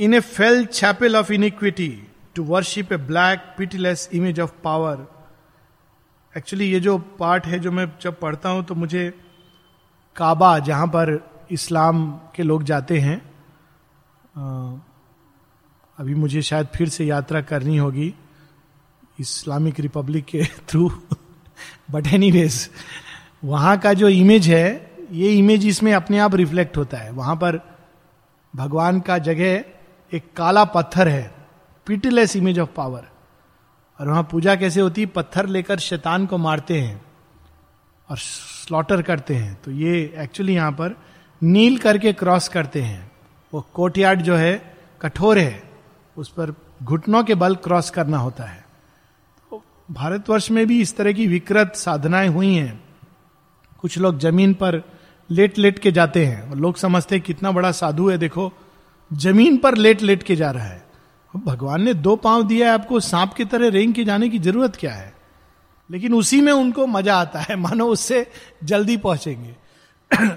[0.00, 5.11] in a fell chapel of iniquity to worship a black pitiless image of power
[6.36, 9.14] actually ये जो पार्ट है जो मैं जब पढ़ता हूँ तो मुझे
[10.16, 13.18] काबा जहाँ पर इस्लाम के लोग जाते हैं
[15.98, 18.14] अभी मुझे शायद फिर से यात्रा करनी होगी
[19.20, 20.88] इस्लामिक रिपब्लिक के थ्रू।
[21.90, 22.70] बट एनी वेज
[23.44, 27.60] वहाँ का जो इमेज है, ये इमेज इसमें अपने आप रिफ्लेक्ट होता है। वहाँ पर
[28.56, 29.64] भगवान का जगह
[30.12, 31.34] एक काला पत्थर है
[31.86, 33.08] पिटलेस इमेज ऑफ़ पावर
[34.02, 37.04] और वहाँ पूजा कैसे होती पत्थर लेकर शैतान को मारते हैं
[38.10, 40.96] और स्लॉटर करते हैं। तो ये एक्चुअली यहाँ पर
[41.42, 43.12] नील करके क्रॉस करते हैं।
[43.54, 45.70] वो कोर्टयार्ड जो है, कठोर है,
[46.16, 48.64] उस पर घुटनों के बल क्रॉस करना होता है।
[49.50, 52.84] तो भारतवर्ष में भी इस तरह की विकृत साधनाएँ हुई हैं।
[53.78, 54.82] कुछ लोग ज़मीन पर
[55.30, 58.52] लेट लेट के जाते हैं। और लोग समझते हैं कितना बड़ा साधु है, देखो,
[59.12, 60.91] ज़मीन पर लेट लेट के जा रहा है।
[61.34, 64.76] भगवान ने दो पाँव दिया है आपको, सांप की तरह रेंग के जाने की ज़रूरत
[64.76, 65.14] क्या है?
[65.90, 68.26] लेकिन उसी में उनको मज़ा आता है, मानो उससे
[68.64, 69.56] जल्दी पहुँचेंगे।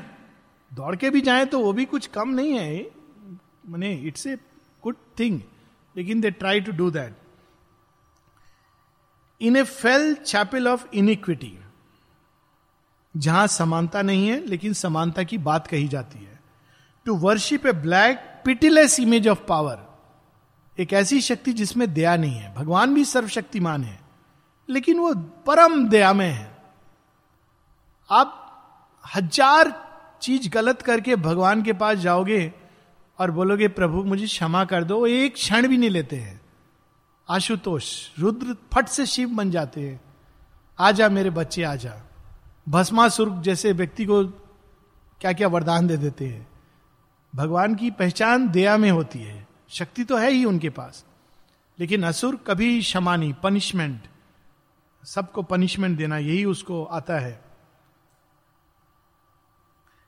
[0.71, 2.85] दौड़ के भी जाए तो वो भी कुछ कम नहीं है
[3.69, 4.35] मैंने इट्स ए
[4.83, 5.39] गुड थिंग
[5.95, 7.15] लेकिन they try to do that
[9.41, 11.57] in a fell chapel of iniquity
[13.15, 16.39] जहाँ समानता नहीं है, लेकिन समानता की बात कही जाती है।
[17.05, 19.84] To worship a black pitiless image of power
[20.77, 23.99] एक ऐसी शक्ति जिसमें दया नहीं है। भगवान भी सर्वशक्तिमान है,
[24.69, 25.13] लेकिन वो
[25.45, 26.57] परम दया में है।
[28.09, 28.41] आप
[29.15, 29.73] हज़ार
[30.21, 32.53] चीज़ गलत करके भगवान के पास जाओगे
[33.19, 36.41] और बोलोगे, प्रभु, मुझे क्षमा कर दो। एक क्षण भी नहीं लेते हैं।
[37.29, 37.85] आशुतोष,
[38.19, 39.99] रुद्र फट से शिव बन जाते हैं।
[40.79, 41.93] आजा मेरे बच्चे, आजा।
[42.69, 44.23] भस्मासुर जैसे व्यक्ति को
[45.21, 46.47] क्या क्या वरदान दे देते हैं।
[47.35, 51.05] भगवान की पहचान दया में होती है। शक्ति तो है ही उनके पास।
[51.79, 54.01] लेकिन असुर कभी क्षमा नहीं पनिशमेंट
[55.03, 57.39] सबको पनिशमेंट देना यही उसको आता है।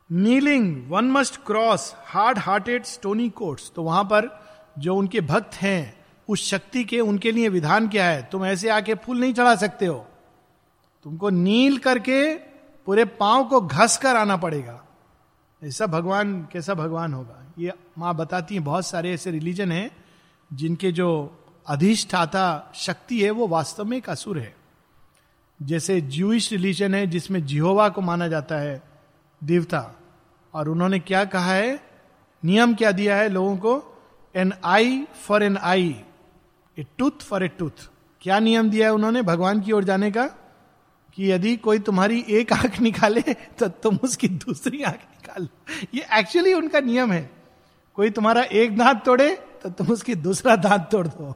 [0.10, 4.30] Kneeling one must cross hard hearted stony courts तो वहाँ पर
[4.80, 8.24] जो उनके भक्त हैं, उस शक्ति के उनके लिए विधान क्या है?
[8.24, 10.06] तुम ऐसे आके फूल नहीं चढ़ा सकते हो।
[11.04, 12.36] तुमको नील करके
[12.88, 14.87] पूरे पाँव को घस कर आना पड़ेगा।
[15.64, 17.54] ऐसा भगवान, कैसा भगवान होगा?
[17.60, 19.92] ये माँ बताती हैं, बहुत सारे ऐसे रिलीजन हैं,
[20.54, 24.56] जिनके जो अधिष्ठाता शक्ति है, वो वास्तव में एक असुर है।
[25.62, 28.84] जैसे ज्यूइश रिलीजन है, जिसमें जिहोवा को माना जाता है,
[29.44, 29.92] देवता।
[30.54, 31.80] और उन्होंने क्या कहा है?
[32.46, 34.04] नियम क्या दिया है लोगों को?
[34.36, 36.02] An eye for an eye
[36.80, 37.90] a tooth for a tooth
[38.22, 40.30] क्या नियम दिया है उन्होंने भगवान की ओर जाने का?
[41.18, 43.22] कि यदि कोई तुम्हारी एक आँख निकाले
[43.60, 45.48] तो तुम उसकी दूसरी आँख निकाल
[45.94, 47.30] ये एक्चुअली उनका नियम है।
[47.98, 49.30] कोई तुम्हारा एक दांत तोड़े
[49.64, 51.34] तो तुम उसकी दूसरा दांत तोड़ दो।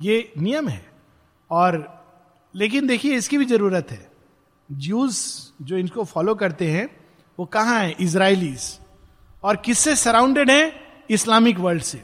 [0.00, 0.84] ये नियम है।
[1.50, 1.76] और
[2.54, 4.10] लेकिन देखिए इसकी भी ज़रूरत है।
[4.68, 5.18] ज्यूज
[5.62, 6.88] जो इनको फॉलो करते हैं
[7.38, 7.94] वो कहाँ है?
[8.00, 8.78] इसराइलीज
[9.44, 10.72] और किससे सराउंडेड है?
[11.10, 12.02] इस्लामिक वर्ल्ड से।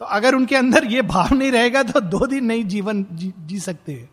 [0.00, 3.60] तो अगर उनके अंदर ये भाव नहीं रहेगा तो दो दिन नहीं जीवन जी, जी
[3.60, 4.08] सकते हैं।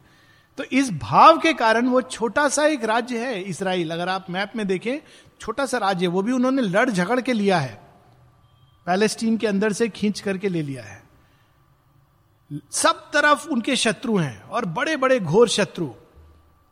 [0.57, 4.51] तो इस भाव के कारण वो छोटा सा एक राज्य है इसराइल। अगर आप मैप
[4.55, 4.97] में देखें,
[5.39, 7.81] छोटा सा राज्य वो भी उन्होंने लड़ झगड़ के लिया है।
[8.85, 11.03] पैलेस्टीन के अंदर से खींच करके ले लिया है।
[12.71, 15.89] सब तरफ़ उनके शत्रु हैं और बड़े बड़े घोर शत्रु।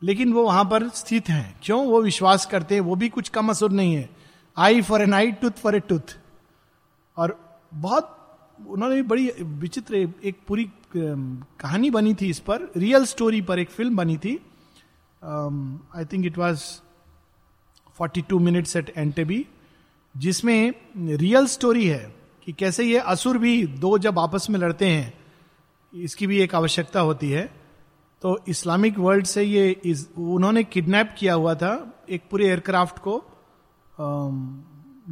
[0.02, 1.86] लेकिन वो वहाँ पर स्थित हैं। क्यों?
[1.86, 4.10] वो विश्वास करते हैं, वो भी कुछ कम असुर नहीं है।
[4.56, 6.18] Eye for an eye, tooth for a tooth.
[7.16, 8.36] और बहुत,
[8.68, 9.94] उन्होंने भी बड़ी विचित्र
[10.24, 14.34] एक पूरी कहानी बनी थी इस पर रियल स्टोरी पर एक फ़िल्म बनी थी।
[15.22, 16.62] I think it was
[17.98, 19.46] 42 minutes at Entebbe
[20.14, 25.12] जिसमें रियल स्टोरी है कि कैसे ये असुर भी दो जब आपस में लड़ते हैं
[25.92, 27.44] इसकी भी एक आवश्यकता होती है।
[28.22, 33.14] तो इस्लामिक वर्ल्ड से ये इस, उन्होंने किडनैप किया हुआ था एक पूरे एयरक्राफ्ट को।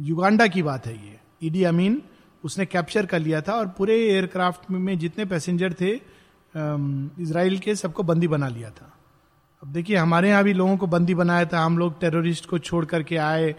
[0.05, 2.01] युगांडा की बात है ये ईडी अमीन
[2.45, 5.89] उसने कैप्चर कर लिया था और पूरे एयरक्राफ्ट में जितने पैसेंजर थे
[7.23, 8.91] इसराइल के सबको बंदी बना लिया था।
[9.63, 12.85] अब देखिए, हमारे यहाँ भी लोगों को बंदी बनाया था। हम लोग टेररिस्ट को छोड़
[12.85, 13.55] करके आए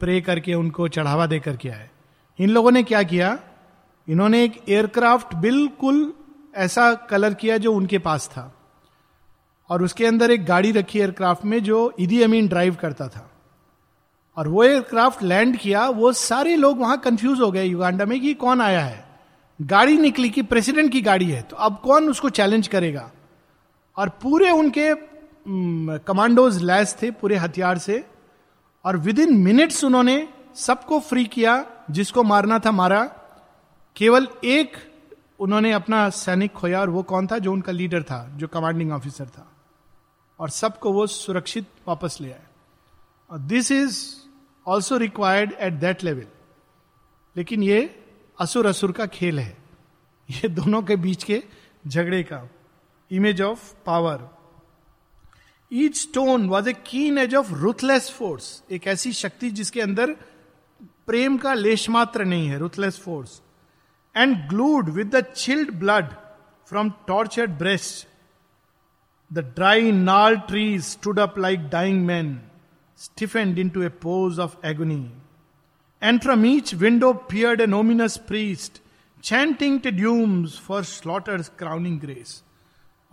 [0.00, 1.90] प्रे करके उनको चढ़ावा दे करके आए।
[2.38, 3.38] इन लोगों ने क्या किया?
[4.08, 6.12] इन्होंने एक एयरक्राफ्ट बिल्कुल
[6.54, 8.52] ऐसा कलर किया जो उनके पास था।
[9.70, 13.29] और उसके अंदर एक गाड़ी रखी एयरक्राफ्ट में जो ईदी अमीन ड्राइव करता था।
[14.36, 18.34] और वो एयरक्राफ्ट लैंड किया, वो सारे लोग वहाँ कंफ्यूज हो गए युगांडा में कि
[18.34, 19.04] कौन आया है।
[19.60, 23.10] गाड़ी निकली कि प्रेसिडेंट की गाड़ी है तो अब कौन उसको चैलेंज करेगा?
[23.96, 24.92] और पूरे उनके
[25.98, 28.04] कमांडोज लैस थे पूरे हथियार से,
[28.84, 33.02] और विद इन मिनट्स उन्होंने सबको फ्री किया, जिसको मारना था मारा।
[33.96, 34.76] केवल एक
[35.40, 37.38] उन्होंने अपना सैनिक खोया और वो कौन था?
[37.38, 39.46] जो उनका लीडर था, जो कमांडिंग ऑफिसर था।
[40.40, 42.46] और सबको वो सुरक्षित वापस ले आए।
[43.30, 43.98] This is
[44.66, 46.26] also required at that level
[47.36, 47.80] लेकिन ये
[48.40, 49.56] असुर असुर का खेल है।
[50.28, 51.42] ये दोनों के बीच के
[51.86, 52.48] झगड़े का
[53.10, 54.28] image of power
[55.72, 60.16] each stone was a keen edge of ruthless force एक ऐसी शक्ति जिसके अंदर
[61.06, 63.40] प्रेम का लेश मात्र नहीं है ruthless force
[64.16, 66.12] and glued with the chilled blood
[66.68, 68.06] from tortured breast
[69.30, 72.49] the dry gnarled trees stood up like dying man
[73.00, 75.10] stiffened into a pose of agony.
[76.02, 78.80] And from each window peered an ominous priest,
[79.22, 79.90] chanting Te
[80.58, 82.42] for slaughter's crowning grace.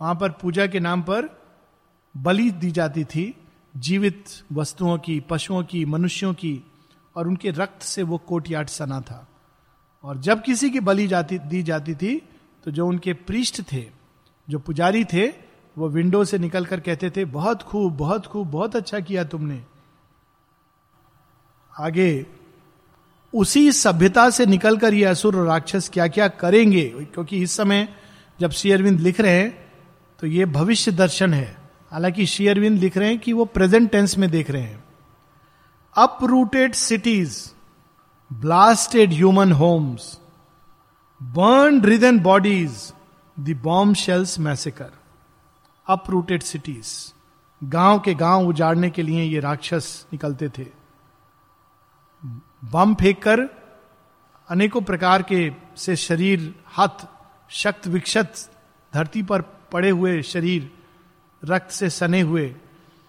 [0.00, 1.28] वहाँ पर पूजा के नाम पर
[2.16, 3.34] बलि दी जाती थी
[3.76, 6.64] जीवित वस्तुओं की पशुओं की मनुष्यों की
[7.16, 9.28] और उनके रक्त से वो कोटियाट सना था
[10.04, 12.22] और जब किसी की बलि जाती दी जाती थी
[12.64, 13.86] तो जो उनके पृष्ठ थे
[14.50, 15.26] जो पुजारी थे
[15.78, 19.62] वो विंडो से निकलकर कहते थे बहुत खूब बहुत खूब बहुत अच्छा किया तुमने
[21.78, 22.26] आगे,
[23.34, 26.84] उसी सभ्यता से निकलकर ये असुर राक्षस क्या क्या करेंगे?
[26.84, 27.88] क्योंकि इस समय
[28.40, 29.50] जब शेयरविंद लिख रहे हैं
[30.20, 31.56] तो ये भविष्य दर्शन है।
[31.92, 34.84] हालाँकि शेयरविंद लिख रहे हैं कि वो प्रेजेंट टेंस में देख रहे हैं।
[35.96, 37.38] Uprooted cities
[38.30, 40.18] blasted human homes
[41.20, 42.92] burn writhen bodies
[43.36, 44.90] the bomb shells massacre
[45.86, 46.92] uprooted cities
[47.62, 50.77] गाँव के गाँव उजाड़ने के लिए ये राक्षस निकलते थे।
[52.64, 53.40] बम फेंक कर
[54.48, 57.06] अनेकों प्रकार के से शरीर, हाथ,
[57.50, 58.34] शक्त, विक्षत,
[58.94, 60.70] धरती पर पड़े हुए शरीर,
[61.44, 62.54] रक्त से सने हुए,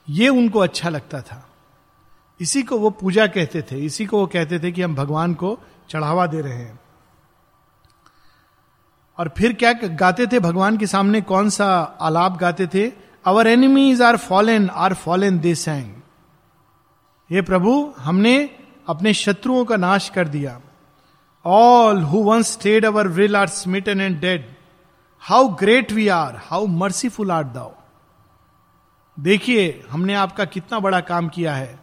[0.10, 1.50] ये उनको अच्छा लगता था।
[2.40, 5.60] इसी को वो पूजा कहते थे, इसी को वो कहते थे कि हम भगवान को
[5.90, 6.80] चढ़ावा दे रहे हैं।
[9.18, 11.22] और फिर क्या गाते थे भगवान के सामने?
[11.22, 12.92] कौन सा आलाप गाते थे?
[13.26, 15.96] Our enemies are fallen are fallen they sang
[17.32, 18.59] हे प्रभु, हमने
[18.90, 20.60] अपने शत्रुओं का नाश कर दिया।
[21.46, 24.46] All who one stayed our will are smitten and dead
[25.24, 27.72] how great we are how merciful are thou
[29.18, 31.80] देखिए, हमने आपका कितना बड़ा काम किया है।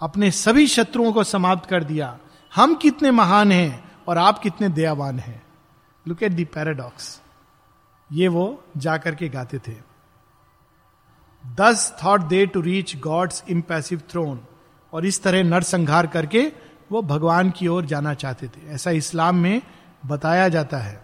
[0.00, 2.18] अपने सभी शत्रुओं को समाप्त कर दिया।
[2.52, 5.42] हम कितने महान हैं और आप कितने दयावान हैं।
[6.06, 7.20] लुक एट दी पैराडॉक्स
[8.10, 9.74] ये वो जाकर के गाते थे।
[11.44, 14.40] Thus thought they to reach God's impassive throne
[14.92, 16.52] और इस तरह नरसंहार करके
[16.92, 19.62] वो भगवान की ओर जाना चाहते थे। ऐसा इस्लाम में
[20.06, 21.00] बताया जाता है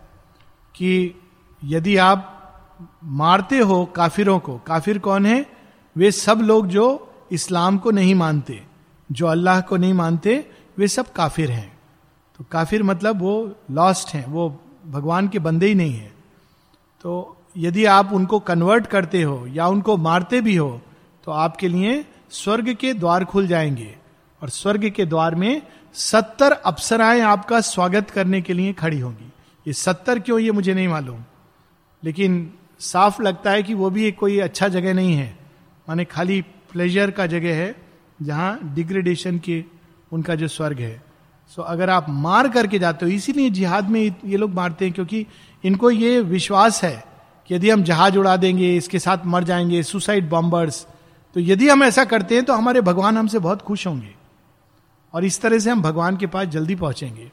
[0.75, 1.21] कि
[1.63, 2.31] यदि आप
[3.05, 5.47] मारते हो काफिरों को, काफिर कौन है?
[5.97, 6.87] वे सब लोग जो
[7.33, 8.63] इस्लाम को नहीं मानते,
[9.13, 10.45] जो अल्लाह को नहीं मानते,
[10.79, 11.71] वे सब काफिर हैं।
[12.39, 16.13] तो काफिर मतलब वो लॉस्ट हैं, वो भगवान के बंदे ही नहीं हैं।
[17.05, 20.81] तो यदि आप उनको कन्वर्ट करते हो या उनको मारते भी हो
[21.25, 22.05] तो आपके लिए
[22.35, 23.97] स्वर्ग के द्वार खुल जाएँगे
[24.43, 25.63] और स्वर्ग के द्वार में
[25.95, 29.33] सत्तर अप्सराएँ आपका स्वागत करने के लिए खड़ी होंगी।
[29.67, 31.25] ये सत्तर क्यों ये मुझे नहीं मालूम।
[32.05, 35.39] लेकिन साफ़ लगता है कि वो भी एक कोई अच्छा जगह नहीं है।
[35.89, 37.77] माने खाली प्लेजर का जगह है
[38.23, 39.65] जहाँ डिग्रेडेशन के
[40.13, 41.03] उनका जो स्वर्ग है।
[41.49, 44.95] सो so, अगर आप मार करके जाते हो इसीलिए जिहाद में ये लोग मारते हैं
[44.95, 45.27] क्योंकि
[45.65, 47.05] इनको ये विश्वास है
[47.47, 50.87] कि यदि हम जहाज़ उड़ा देंगे इसके साथ मर जाएँगे सुसाइड बॉम्बर्स
[51.35, 54.15] तो यदि हम ऐसा करते हैं तो हमारे भगवान हमसे बहुत खुश होंगे।
[55.15, 57.31] और इस तरह से हम भगवान के पास जल्दी पहुँचेंगे।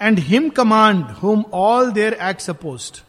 [0.00, 3.02] And him command whom all their act opposed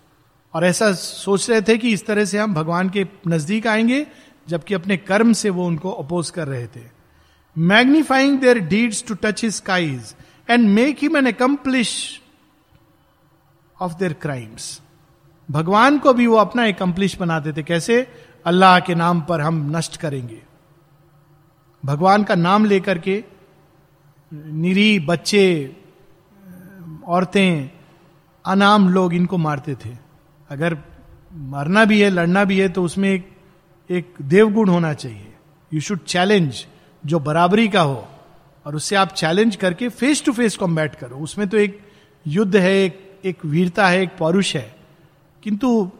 [0.53, 4.07] और ऐसा सोच रहे थे कि इस तरह से हम भगवान के नज़दीक आएँगे,
[4.47, 6.81] जबकि अपने कर्म से वो उनको अपोज कर रहे थे।
[7.55, 10.15] Magnifying their deeds to touch his skies
[10.49, 12.21] and make him an accomplice
[13.81, 14.81] of their crimes
[15.51, 18.07] भगवान को भी वो अपना एकम्प्लिश बनाते थे। कैसे?
[18.45, 20.41] अल्लाह के नाम पर हम नष्ट करेंगे।
[21.85, 23.23] भगवान का नाम लेकर के
[24.33, 25.75] निरी बच्चे,
[27.07, 27.69] औरतें,
[28.45, 29.97] अनाम लोग इनको मारते थे।
[30.49, 30.77] अगर
[31.33, 33.31] मरना भी है, लड़ना भी है तो उसमें एक
[33.91, 35.33] एक देवगुण होना चाहिए।
[35.73, 36.65] यू शुड चैलेंज
[37.05, 38.07] जो बराबरी का हो।
[38.65, 41.79] और उससे आप चैलेंज करके फेस टू फेस कॉम्बैट करो। उसमें तो एक
[42.27, 44.76] युद्ध है, एक एक वीरता है, एक पौरुष है।
[45.43, 45.91] किंतु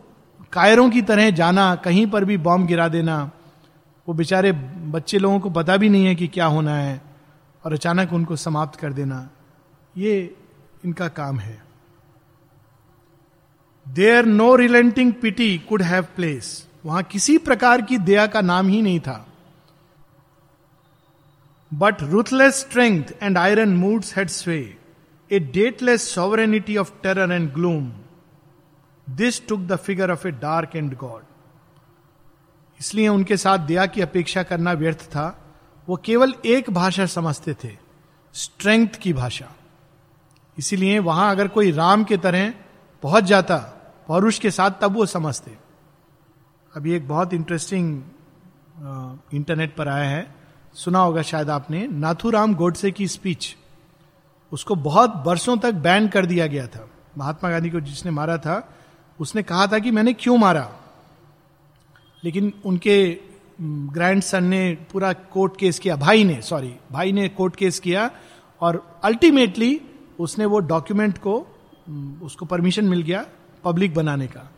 [0.52, 3.32] कायरों की तरह जाना, कहीं पर भी बॉम्ब गिरा देना,
[4.08, 7.02] वो बेचारे बच्चे लोगों को पता भी नहीं है कि क्या होना है
[7.64, 9.30] और अचानक उनको समाप्त कर देना।
[9.98, 10.36] ये
[10.86, 11.62] इनका काम है।
[13.86, 18.82] There no relenting pity could have place वहाँ किसी प्रकार की दया का नाम ही
[18.82, 19.26] नहीं था।
[21.72, 24.78] But ruthless strength and iron moods had sway
[25.32, 27.92] a dateless sovereignty of terror and gloom
[29.08, 31.24] this took the figure of a dark and god
[32.80, 35.28] इसलिए उनके साथ दया की अपेक्षा करना व्यर्थ था।
[35.88, 37.70] वो केवल एक भाषा समझते थे
[38.36, 39.46] स्ट्रेंथ की भाषा।
[40.58, 42.54] इसीलिए वहाँ अगर कोई राम के तरह
[43.04, 43.58] पहुँच जाता,
[44.08, 45.58] पौरुष के साथ तब वो समझते।
[46.74, 48.04] अभी एक बहुत इंटरेस्टिंग
[49.34, 50.36] इंटरनेट पर आया है।
[50.74, 53.56] सुना होगा शायद आपने, नाथुराम गोडसे की स्पीच
[54.52, 56.88] उसको बहुत वर्षों तक बैन कर दिया गया था।
[57.18, 58.58] महात्मा गांधी को जिसने मारा था
[59.20, 60.70] उसने कहा था कि मैंने क्यों मारा?
[62.24, 62.98] लेकिन उनके
[63.62, 68.10] ग्रैंड सन ने पूरा कोर्ट केस किया, भाई ने सॉरी भाई ने कोर्ट केस किया
[68.62, 69.80] और अल्टीमेटली
[70.20, 71.36] उसने वो डॉक्यूमेंट को
[72.24, 73.26] उसको परमिशन मिल गया
[73.64, 74.50] पब्लिक बनाने का।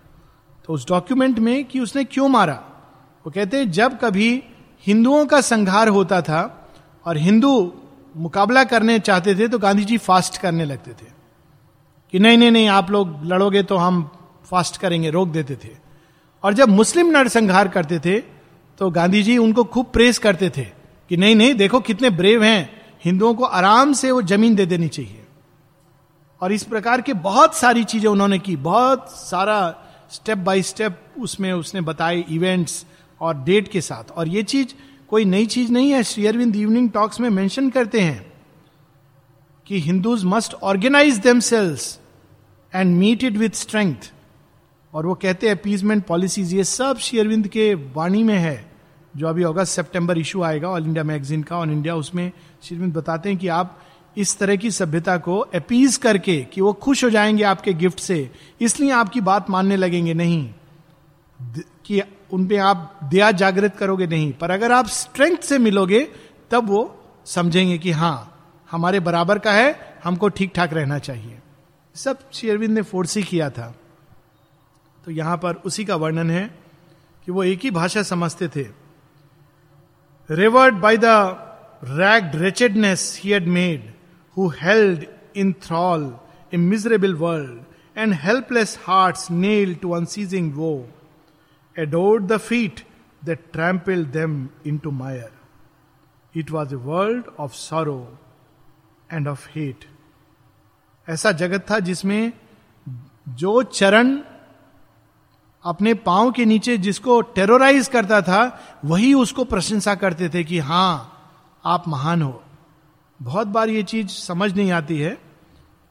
[0.66, 2.54] तो उस डॉक्यूमेंट में कि उसने क्यों मारा?
[3.26, 4.44] वो कहते हैं, जब कभी
[4.84, 6.42] हिंदुओं का संघार होता था
[7.06, 7.52] और हिंदू
[8.18, 11.12] मुकाबला करने चाहते थे तो गांधी जी फास्ट करने लगते थे
[12.14, 14.10] कि नहीं नहीं नहीं, आप लोग लड़ोगे तो हम
[14.50, 15.70] फास्ट करेंगे, रोक देते थे।
[16.44, 18.20] और जब मुस्लिम नरसंहार करते थे
[18.80, 20.64] तो गांधी जी उनको खूब प्रेस करते थे
[21.10, 22.70] कि नहीं नहीं, देखो कितने ब्रेव हैं।
[23.06, 25.26] हिंदुओं को आराम से वो ज़मीन दे देनी चाहिए।
[26.42, 29.76] और इस प्रकार के बहुत सारी चीज़ें उन्होंने की, बहुत सारा
[30.12, 32.86] स्टेप बाय स्टेप उसमें उसने बताए इवेंट्स
[33.22, 34.74] और डेट के साथ। और ये चीज़
[35.10, 38.26] कोई नई चीज़ नहीं है, श्री अरविंद इवनिंग टॉक्स में मेंशन करते हैं
[39.68, 41.98] कि Hindus must organise themselves
[42.74, 44.12] and meet it with strength
[44.94, 48.72] और वो कहते हैं अपीजमेंट पॉलिसीज़ ये सब शेयरविंद के वाणी में है,
[49.18, 52.32] जो अभी अगस्त, सितंबर इशू आएगा ऑल इंडिया मैगजीन का ऑल इंडिया उसमें
[52.64, 53.80] शेरविंद बताते हैं कि आप
[54.18, 58.32] इस तरह की सभ्यता को अपीज करके कि वो खुश हो जाएँगे आपके गिफ्ट से,
[58.62, 60.54] इसलिए आपकी बात मानने लगेंगे नहीं
[61.86, 66.08] कि उन पे आप दया जागृत करोगे नहीं, पर अगर आप स्ट्रेंथ से मिलोगे,
[66.52, 68.36] तब वो समझेंगे कि हाँ
[68.72, 71.38] हमारे बराबर का है, हमको ठीक ठाक रहना चाहिए।
[71.96, 73.74] सब शेरविंद ने फोर्स ही किया था।
[75.06, 76.60] तो यहाँ पर उसी का वर्णन है
[77.26, 78.66] कि वो एक ही भाषा समझते थे।
[80.30, 81.06] Revered by the
[81.84, 83.94] ragged wretchedness he had made
[84.38, 86.18] who held in thrall
[86.54, 87.64] a miserable world
[87.98, 90.90] and helpless heart nail to unceasing woe
[91.80, 92.80] adored the feet
[93.26, 95.30] that trampled them into mire
[96.36, 98.18] it was a world of sorrow
[99.14, 99.86] and of hate
[101.10, 102.34] ऐसा जगत था जिसमें
[103.30, 104.20] जो चरण
[105.66, 111.16] अपने पाँव के नीचे जिसको टेरोराइज करता था, वही उसको प्रशंसा करते थे कि हाँ,
[111.66, 112.42] आप महान हो।
[113.20, 115.12] बहुत बार ये चीज़ समझ नहीं आती है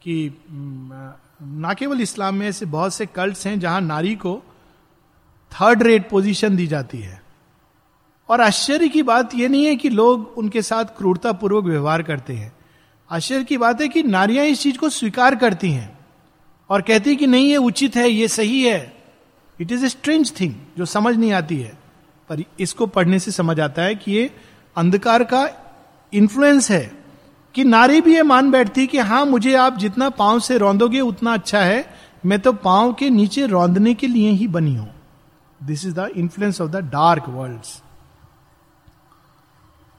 [0.02, 4.42] कि ना केवल इस्लाम में ऐसे बहुत से कल्ट्स हैं जहाँ नारी को
[5.52, 7.22] थर्ड रेट पोजीशन दी जाती है।
[8.28, 12.52] और आश्चर्य की बात यह नहीं है कि लोग उनके साथ क्रूरतापूर्वक व्यवहार करते हैं।
[13.10, 15.98] आश्चर्य की बात है कि नारियाँ इस चीज़ को स्वीकार करती हैं
[16.70, 18.97] और कहती कि नहीं, ये उचित है, ये सही है।
[19.58, 21.76] It is a strange thing जो समझ नहीं आती है,
[22.30, 24.30] पर इसको पढ़ने से समझ आता है कि ये
[24.76, 25.48] अंधकार का
[26.12, 26.90] इन्फ्लुएंस है,
[27.54, 31.32] कि नारी भी ये मान बैठती कि हाँ मुझे आप जितना पाँव से रौंदोगे, उतना
[31.34, 31.84] अच्छा है,
[32.26, 34.88] मैं तो पाँव के नीचे रौंदने के लिए ही बनी हूँ।
[35.60, 37.76] This is the influence of the dark world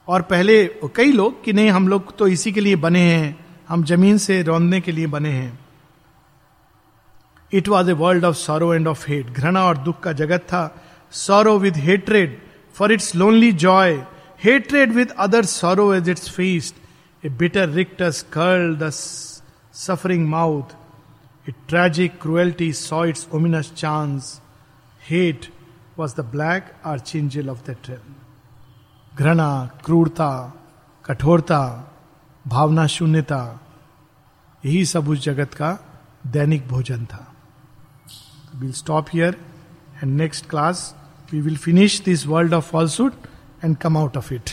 [0.08, 0.64] और पहले
[0.96, 3.36] कई लोग कि नहीं, हम लोग तो इसी के लिए बने हैं,
[3.68, 5.58] हम ज़मीन से रौंदने के लिए बने हैं।
[7.52, 10.62] It was a world of sorrow and of hate घृणा और दुख का जगत था
[11.12, 12.38] sorrow with hatred
[12.74, 13.94] for its lonely joy
[14.44, 16.74] hatred with other sorrow as its feast
[17.24, 20.76] a bitter rictus curl the suffering mouth
[21.46, 24.40] a tragic cruelty saw its ominous chance
[25.02, 25.52] hate
[25.98, 28.16] was the black archangel of the train
[29.12, 29.50] घृणा
[29.84, 30.30] क्रूरता
[31.04, 31.62] कठोरता
[32.44, 33.42] भावना शून्यता
[34.64, 35.76] यही सब उस जगत का
[36.26, 37.26] दैनिक भोजन था
[38.60, 39.34] We'll stop here,
[40.00, 40.92] and next class,
[41.32, 43.14] we will finish this world of falsehood
[43.62, 44.50] and come out of it.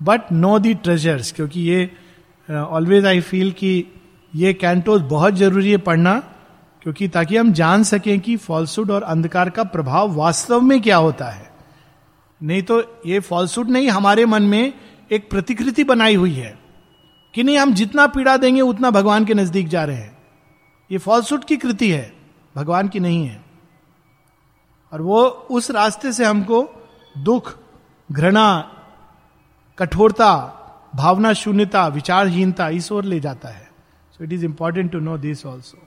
[0.00, 1.90] But no the treasures क्योंकि ये
[2.48, 3.72] ऑलवेज आई फील कि
[4.32, 6.14] ये कैंटोज बहुत ज़रूरी है पढ़ना,
[6.82, 11.30] क्योंकि ताकि हम जान सकें कि फॉल्सुड और अंधकार का प्रभाव वास्तव में क्या होता
[11.30, 11.50] है।
[12.40, 14.72] नहीं तो ये फॉल्सुड नहीं, हमारे मन में
[15.12, 16.58] एक प्रतिकृति बनाई हुई है
[17.34, 20.16] कि नहीं, हम जितना पीड़ा देंगे, उतना भगवान के नज़दीक जा रहे हैं।
[20.90, 22.12] ये फॉल्सुड की कृति है।
[22.56, 23.44] भगवान की नहीं है।
[24.92, 26.68] और वो उस रास्ते से हमको
[27.18, 27.58] दुख,
[28.12, 28.70] घृणा,
[29.78, 30.60] कठोरता,
[30.94, 33.70] भावना, शून्यता, विचारहीनता, इस ओर ले जाता है।
[34.12, 35.83] So it is important to know this also